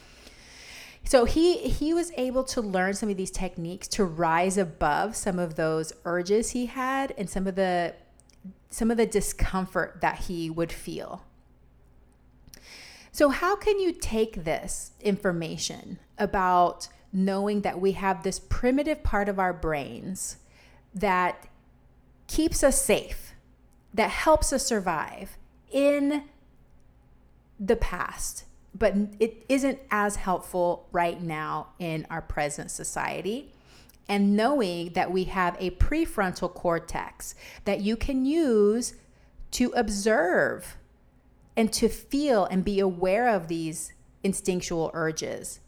So 1.05 1.25
he 1.25 1.69
he 1.69 1.93
was 1.93 2.13
able 2.17 2.45
to 2.45 2.61
learn 2.61 2.95
some 2.95 3.09
of 3.09 3.17
these 3.17 3.31
techniques 3.31 3.89
to 3.89 4.05
rise 4.05 4.57
above 4.57 5.17
some 5.17 5.39
of 5.39 5.57
those 5.57 5.93
urges 6.05 6.51
he 6.51 6.67
had 6.67 7.13
and 7.19 7.29
some 7.29 7.47
of 7.47 7.55
the 7.55 7.95
some 8.71 8.91
of 8.91 8.97
the 8.97 9.07
discomfort 9.07 9.99
that 10.01 10.21
he 10.21 10.49
would 10.49 10.73
feel. 10.73 11.25
So 13.11 13.29
how 13.29 13.57
can 13.57 13.79
you 13.79 13.93
take 13.93 14.45
this 14.45 14.93
information 15.01 15.99
about 16.19 16.89
knowing 17.13 17.61
that 17.61 17.79
we 17.79 17.93
have 17.93 18.23
this 18.23 18.39
primitive 18.39 19.03
part 19.03 19.29
of 19.29 19.39
our 19.39 19.53
brains 19.53 20.39
that 20.95 21.47
keeps 22.27 22.65
us 22.65 22.83
safe, 22.83 23.35
that 23.93 24.09
helps 24.09 24.51
us 24.53 24.65
survive 24.65 25.37
in 25.71 26.25
the 27.61 27.77
past 27.77 28.45
but 28.75 28.95
it 29.21 29.45
isn't 29.49 29.79
as 29.91 30.17
helpful 30.17 30.89
right 30.93 31.21
now 31.23 31.69
in 31.79 32.07
our 32.11 32.23
present 32.23 32.71
society. 32.71 33.51
And 34.09 34.37
knowing 34.37 34.93
that 34.95 35.13
we 35.13 35.25
have 35.25 35.57
a 35.61 35.71
prefrontal 35.71 36.53
cortex 36.53 37.35
that 37.65 37.81
you 37.81 37.97
can 37.97 38.25
use 38.25 38.95
to 39.53 39.73
observe 39.77 40.77
and 41.57 41.73
to 41.75 41.89
feel 41.89 42.47
and 42.47 42.65
be 42.65 42.81
aware 42.81 43.29
of 43.29 43.49
these 43.49 43.93
instinctual 44.25 44.91
urges, 44.95 45.61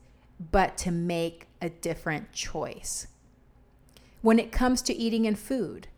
but 0.50 0.76
to 0.78 0.90
make 0.90 1.46
a 1.60 1.68
different 1.68 2.32
choice. 2.32 3.06
When 4.22 4.38
it 4.38 4.50
comes 4.50 4.80
to 4.82 4.94
eating 4.94 5.26
and 5.26 5.38
food, 5.38 5.88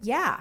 yeah. 0.00 0.40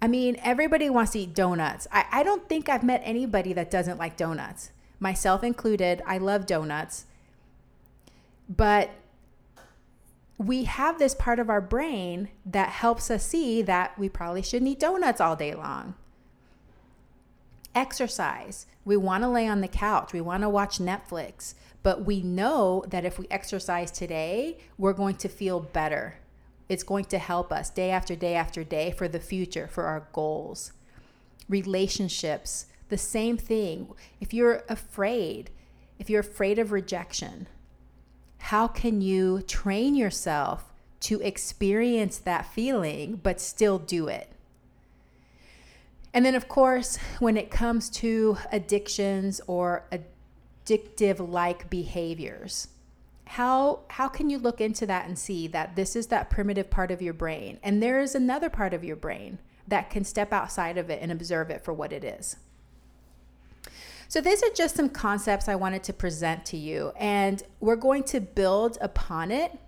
I 0.00 0.06
mean, 0.06 0.36
everybody 0.42 0.88
wants 0.88 1.12
to 1.12 1.20
eat 1.20 1.34
donuts. 1.34 1.88
I, 1.90 2.04
I 2.12 2.22
don't 2.22 2.48
think 2.48 2.68
I've 2.68 2.84
met 2.84 3.02
anybody 3.04 3.52
that 3.54 3.70
doesn't 3.70 3.98
like 3.98 4.16
donuts 4.16 4.70
myself 5.00 5.42
included. 5.44 6.02
I 6.06 6.18
love 6.18 6.46
donuts. 6.46 7.06
But 8.48 8.90
we 10.38 10.64
have 10.64 10.98
this 10.98 11.14
part 11.14 11.38
of 11.38 11.48
our 11.48 11.60
brain 11.60 12.28
that 12.44 12.70
helps 12.70 13.10
us 13.10 13.24
see 13.24 13.62
that 13.62 13.98
we 13.98 14.08
probably 14.08 14.42
shouldn't 14.42 14.70
eat 14.70 14.80
donuts 14.80 15.20
all 15.20 15.36
day 15.36 15.54
long. 15.54 15.94
Exercise. 17.74 18.66
We 18.84 18.96
want 18.96 19.24
to 19.24 19.28
lay 19.28 19.48
on 19.48 19.60
the 19.60 19.68
couch. 19.68 20.12
We 20.12 20.20
want 20.20 20.42
to 20.42 20.48
watch 20.48 20.78
Netflix. 20.78 21.54
But 21.82 22.04
we 22.04 22.22
know 22.22 22.84
that 22.88 23.04
if 23.04 23.18
we 23.18 23.26
exercise 23.30 23.90
today, 23.90 24.58
we're 24.78 24.92
going 24.92 25.16
to 25.16 25.28
feel 25.28 25.60
better. 25.60 26.16
It's 26.68 26.82
going 26.82 27.04
to 27.06 27.18
help 27.18 27.52
us 27.52 27.70
day 27.70 27.90
after 27.90 28.16
day 28.16 28.34
after 28.34 28.64
day 28.64 28.90
for 28.90 29.06
the 29.06 29.20
future, 29.20 29.68
for 29.68 29.84
our 29.84 30.08
goals. 30.12 30.72
Relationships 31.48 32.66
the 32.94 32.98
same 32.98 33.36
thing. 33.36 33.88
If 34.20 34.32
you're 34.32 34.62
afraid, 34.68 35.50
if 35.98 36.08
you're 36.08 36.20
afraid 36.20 36.60
of 36.60 36.70
rejection, 36.70 37.48
how 38.38 38.68
can 38.68 39.00
you 39.00 39.42
train 39.42 39.96
yourself 39.96 40.72
to 41.00 41.20
experience 41.20 42.18
that 42.18 42.46
feeling 42.46 43.18
but 43.20 43.40
still 43.40 43.80
do 43.80 44.06
it? 44.06 44.30
And 46.12 46.24
then, 46.24 46.36
of 46.36 46.46
course, 46.46 46.96
when 47.18 47.36
it 47.36 47.50
comes 47.50 47.90
to 47.90 48.38
addictions 48.52 49.40
or 49.48 49.88
addictive 49.90 51.18
like 51.18 51.68
behaviors, 51.68 52.68
how 53.24 53.80
how 53.88 54.06
can 54.06 54.30
you 54.30 54.38
look 54.38 54.60
into 54.60 54.86
that 54.86 55.08
and 55.08 55.18
see 55.18 55.48
that 55.48 55.74
this 55.74 55.96
is 55.96 56.06
that 56.06 56.30
primitive 56.30 56.70
part 56.70 56.92
of 56.92 57.02
your 57.02 57.14
brain 57.14 57.58
and 57.64 57.82
there 57.82 58.00
is 58.00 58.14
another 58.14 58.50
part 58.50 58.72
of 58.72 58.84
your 58.84 58.94
brain 58.94 59.38
that 59.66 59.90
can 59.90 60.04
step 60.04 60.30
outside 60.32 60.76
of 60.78 60.90
it 60.90 61.00
and 61.02 61.10
observe 61.10 61.50
it 61.50 61.64
for 61.64 61.72
what 61.72 61.90
it 61.90 62.04
is 62.04 62.36
so 64.14 64.20
these 64.20 64.44
are 64.44 64.54
just 64.54 64.76
some 64.76 64.88
concepts 64.88 65.48
i 65.48 65.56
wanted 65.56 65.82
to 65.82 65.92
present 65.92 66.46
to 66.46 66.56
you 66.56 66.92
and 67.00 67.42
we're 67.58 67.74
going 67.74 68.04
to 68.04 68.20
build 68.20 68.78
upon 68.80 69.32
it 69.32 69.58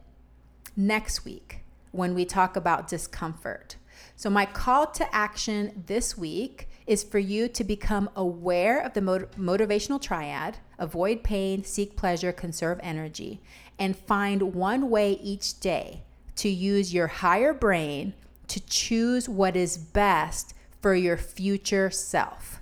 next 0.77 1.25
week 1.25 1.65
when 1.91 2.15
we 2.15 2.25
talk 2.25 2.55
about 2.55 2.87
discomfort 2.87 3.75
so 4.15 4.31
my 4.31 4.47
call 4.47 4.87
to 4.87 5.05
action 5.13 5.83
this 5.89 6.17
week 6.17 6.69
is 6.87 7.03
for 7.03 7.19
you 7.19 7.49
to 7.49 7.65
become 7.65 8.09
aware 8.15 8.79
of 8.79 8.93
the 8.95 9.01
motivational 9.01 10.01
triad 10.01 10.59
avoid 10.79 11.25
pain, 11.25 11.65
seek 11.65 11.97
pleasure, 11.97 12.31
conserve 12.31 12.79
energy, 12.85 13.41
and 13.81 13.97
find 13.97 14.55
one 14.55 14.89
way 14.89 15.15
each 15.15 15.59
day 15.59 16.03
to 16.37 16.49
use 16.49 16.95
your 16.95 17.09
higher 17.09 17.53
brain 17.53 18.15
to 18.47 18.65
choose 18.65 19.29
what 19.29 19.57
is 19.57 19.77
best 19.77 20.55
for 20.81 20.95
your 20.95 21.17
future 21.17 21.91
self. 21.91 22.61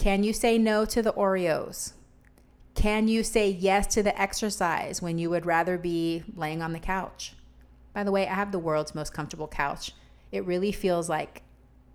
Can 0.00 0.24
you 0.24 0.32
say 0.32 0.56
no 0.56 0.86
to 0.86 1.02
the 1.02 1.12
Oreos? 1.12 1.92
Can 2.74 3.06
you 3.06 3.22
say 3.22 3.50
yes 3.50 3.86
to 3.88 4.02
the 4.02 4.18
exercise 4.18 5.02
when 5.02 5.18
you 5.18 5.28
would 5.28 5.44
rather 5.44 5.76
be 5.76 6.24
laying 6.34 6.62
on 6.62 6.72
the 6.72 6.78
couch? 6.78 7.34
By 7.92 8.04
the 8.04 8.10
way, 8.10 8.26
I 8.26 8.32
have 8.32 8.50
the 8.50 8.58
world's 8.58 8.94
most 8.94 9.12
comfortable 9.12 9.46
couch. 9.46 9.92
It 10.32 10.46
really 10.46 10.72
feels 10.72 11.10
like 11.10 11.42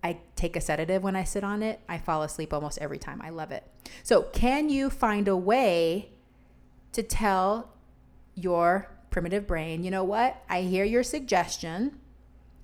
I 0.04 0.18
take 0.36 0.54
a 0.54 0.60
sedative 0.60 1.02
when 1.02 1.16
I 1.16 1.24
sit 1.24 1.42
on 1.42 1.64
it. 1.64 1.80
I 1.88 1.98
fall 1.98 2.22
asleep 2.22 2.52
almost 2.54 2.78
every 2.78 2.98
time. 2.98 3.20
I 3.20 3.30
love 3.30 3.50
it. 3.50 3.64
So, 4.04 4.22
can 4.22 4.68
you 4.68 4.88
find 4.88 5.26
a 5.26 5.36
way 5.36 6.10
to 6.92 7.02
tell 7.02 7.72
your 8.36 8.88
primitive 9.10 9.48
brain, 9.48 9.82
you 9.82 9.90
know 9.90 10.04
what? 10.04 10.44
I 10.48 10.60
hear 10.60 10.84
your 10.84 11.02
suggestion, 11.02 11.98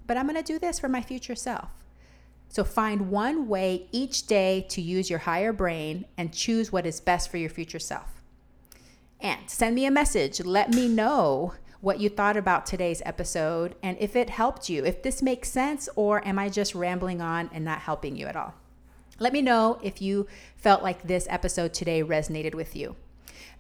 but 0.07 0.17
I'm 0.17 0.29
going 0.29 0.41
to 0.41 0.53
do 0.53 0.61
this 0.61 0.79
for 0.79 0.89
my 0.89 1.03
future 1.03 1.35
self. 1.35 1.82
So, 2.53 2.65
find 2.65 3.09
one 3.09 3.49
way 3.49 3.87
each 3.93 4.27
day 4.27 4.67
to 4.69 4.83
use 4.83 5.09
your 5.09 5.21
higher 5.21 5.55
brain 5.55 6.05
and 6.19 6.35
choose 6.35 6.71
what 6.71 6.85
is 6.85 7.01
best 7.01 7.31
for 7.31 7.39
your 7.39 7.49
future 7.49 7.79
self. 7.79 8.21
And 9.23 9.49
send 9.49 9.75
me 9.75 9.87
a 9.87 9.91
message. 9.91 10.39
Let 10.39 10.69
me 10.69 10.87
know 10.87 11.55
what 11.81 11.99
you 11.99 12.11
thought 12.11 12.37
about 12.37 12.67
today's 12.67 13.01
episode 13.07 13.75
and 13.83 13.97
if 13.99 14.15
it 14.15 14.29
helped 14.29 14.69
you, 14.69 14.85
if 14.85 15.03
this 15.03 15.23
makes 15.23 15.49
sense, 15.49 15.89
or 15.97 16.27
am 16.29 16.39
I 16.39 16.51
just 16.51 16.75
rambling 16.75 17.23
on 17.23 17.49
and 17.55 17.65
not 17.65 17.79
helping 17.79 18.17
you 18.17 18.27
at 18.27 18.37
all? 18.37 18.53
Let 19.19 19.33
me 19.33 19.41
know 19.41 19.81
if 19.83 20.03
you 20.03 20.27
felt 20.55 20.83
like 20.83 21.05
this 21.05 21.27
episode 21.31 21.73
today 21.73 22.03
resonated 22.03 22.55
with 22.55 22.77
you. 22.77 22.97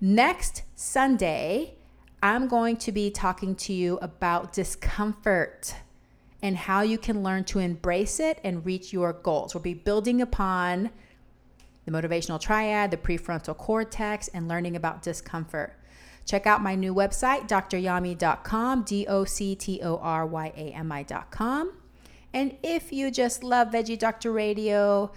Next 0.02 0.64
Sunday, 0.74 1.76
I'm 2.22 2.46
going 2.46 2.76
to 2.76 2.92
be 2.92 3.10
talking 3.10 3.54
to 3.56 3.72
you 3.72 3.98
about 4.02 4.52
discomfort 4.52 5.76
and 6.42 6.56
how 6.56 6.82
you 6.82 6.98
can 6.98 7.22
learn 7.22 7.44
to 7.44 7.60
embrace 7.60 8.18
it 8.18 8.38
and 8.42 8.66
reach 8.66 8.92
your 8.92 9.12
goals. 9.12 9.54
We'll 9.54 9.62
be 9.62 9.74
building 9.74 10.20
upon 10.20 10.90
the 11.84 11.92
motivational 11.92 12.40
triad, 12.40 12.90
the 12.90 12.96
prefrontal 12.96 13.56
cortex, 13.56 14.28
and 14.28 14.48
learning 14.48 14.76
about 14.76 15.02
discomfort. 15.02 15.78
Check 16.24 16.46
out 16.46 16.62
my 16.62 16.74
new 16.74 16.94
website, 16.94 17.48
doctoryami.com, 17.48 18.82
D 18.82 19.06
O 19.08 19.24
C 19.24 19.54
T 19.54 19.80
O 19.82 19.96
R 19.96 20.26
Y 20.26 20.52
A 20.56 20.72
M 20.72 20.92
I.com. 20.92 21.72
And 22.34 22.56
if 22.62 22.92
you 22.92 23.10
just 23.10 23.42
love 23.42 23.68
Veggie 23.68 23.98
Doctor 23.98 24.32
Radio, 24.32 25.12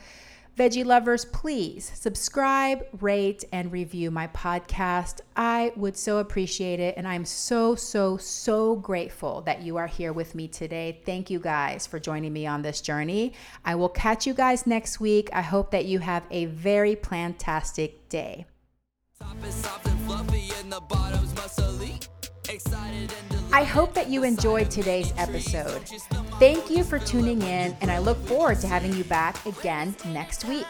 Veggie 0.58 0.86
lovers, 0.86 1.26
please 1.26 1.92
subscribe, 1.96 2.86
rate, 3.02 3.44
and 3.52 3.74
review 3.74 4.10
my 4.10 4.28
podcast. 4.28 5.20
I 5.36 5.74
would 5.76 5.98
so 5.98 6.20
appreciate 6.20 6.80
it. 6.80 6.96
And 6.96 7.06
I'm 7.06 7.26
so, 7.26 7.76
so, 7.76 8.16
so 8.16 8.78
grateful 8.78 9.42
that 9.42 9.64
you 9.64 9.76
are 9.76 9.88
here 9.88 10.14
with 10.14 10.34
me 10.34 10.48
today. 10.48 11.02
Thank 11.06 11.30
you 11.30 11.40
guys 11.40 11.86
for 11.86 12.00
joining 12.00 12.32
me 12.32 12.48
on 12.48 12.62
this 12.62 12.80
journey. 12.80 13.34
I 13.66 13.76
will 13.76 13.90
catch 13.90 14.26
you 14.26 14.34
guys 14.34 14.66
next 14.66 15.02
week. 15.02 15.30
I 15.34 15.42
hope 15.42 15.72
that 15.72 15.86
you 15.86 16.00
have 16.00 16.24
a 16.32 16.46
very 16.46 16.96
plantastic 16.96 18.08
day. 18.08 18.46
I 23.52 23.64
hope 23.64 23.94
that 23.94 24.10
you 24.10 24.24
enjoyed 24.24 24.70
today's 24.70 25.14
episode. 25.18 25.82
Thank 26.40 26.70
you 26.70 26.84
for 26.84 27.00
tuning 27.00 27.42
in, 27.42 27.76
and 27.82 27.90
I 27.90 27.98
look 28.00 28.18
forward 28.26 28.60
to 28.60 28.68
having 28.68 28.94
you 28.94 29.06
back 29.06 29.44
again 29.46 29.96
next 30.08 30.44
week. 30.46 30.68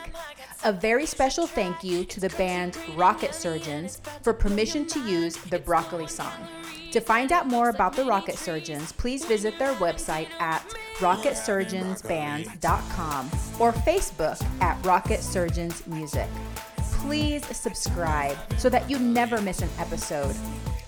A 0.63 0.71
very 0.71 1.05
special 1.05 1.47
thank 1.47 1.83
you 1.83 2.05
to 2.05 2.19
the 2.19 2.29
band 2.29 2.77
Rocket 2.95 3.35
Surgeons 3.35 4.01
for 4.23 4.33
permission 4.33 4.87
to 4.87 4.99
use 5.01 5.35
the 5.37 5.59
Broccoli 5.59 6.07
song. 6.07 6.33
To 6.91 6.99
find 7.01 7.31
out 7.31 7.47
more 7.47 7.69
about 7.69 7.95
the 7.95 8.05
Rocket 8.05 8.37
Surgeons, 8.37 8.91
please 8.91 9.25
visit 9.25 9.57
their 9.59 9.73
website 9.75 10.29
at 10.39 10.63
rocketsurgeonsband.com 10.97 13.25
or 13.59 13.71
Facebook 13.73 14.61
at 14.61 14.83
Rocket 14.85 15.21
Surgeons 15.21 15.85
Music 15.87 16.27
please 17.05 17.45
subscribe 17.55 18.35
so 18.57 18.67
that 18.67 18.89
you 18.89 18.97
never 18.97 19.39
miss 19.39 19.61
an 19.61 19.69
episode. 19.77 20.35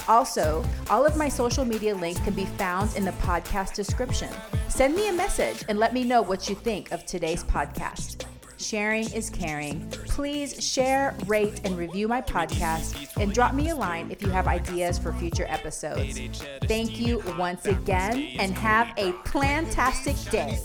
Also, 0.07 0.63
all 0.89 1.05
of 1.05 1.17
my 1.17 1.29
social 1.29 1.65
media 1.65 1.95
links 1.95 2.19
can 2.21 2.33
be 2.33 2.45
found 2.45 2.95
in 2.95 3.03
the 3.03 3.11
podcast 3.11 3.73
description. 3.73 4.29
Send 4.69 4.95
me 4.95 5.09
a 5.09 5.13
message 5.13 5.63
and 5.67 5.77
let 5.77 5.93
me 5.93 6.03
know 6.03 6.21
what 6.21 6.47
you 6.49 6.55
think 6.55 6.91
of 6.91 7.05
today's 7.05 7.43
podcast. 7.43 8.25
Sharing 8.57 9.11
is 9.13 9.29
caring. 9.29 9.87
Please 10.07 10.63
share, 10.63 11.15
rate, 11.27 11.61
and 11.63 11.77
review 11.77 12.07
my 12.07 12.21
podcast 12.21 13.21
and 13.21 13.31
drop 13.31 13.53
me 13.53 13.69
a 13.69 13.75
line 13.75 14.09
if 14.09 14.21
you 14.21 14.29
have 14.29 14.47
ideas 14.47 14.97
for 14.97 15.13
future 15.13 15.45
episodes. 15.47 16.19
Thank 16.63 16.99
you 16.99 17.21
once 17.37 17.65
again 17.65 18.29
and 18.39 18.53
have 18.57 18.89
a 18.97 19.11
plantastic 19.23 20.31
day. 20.31 20.57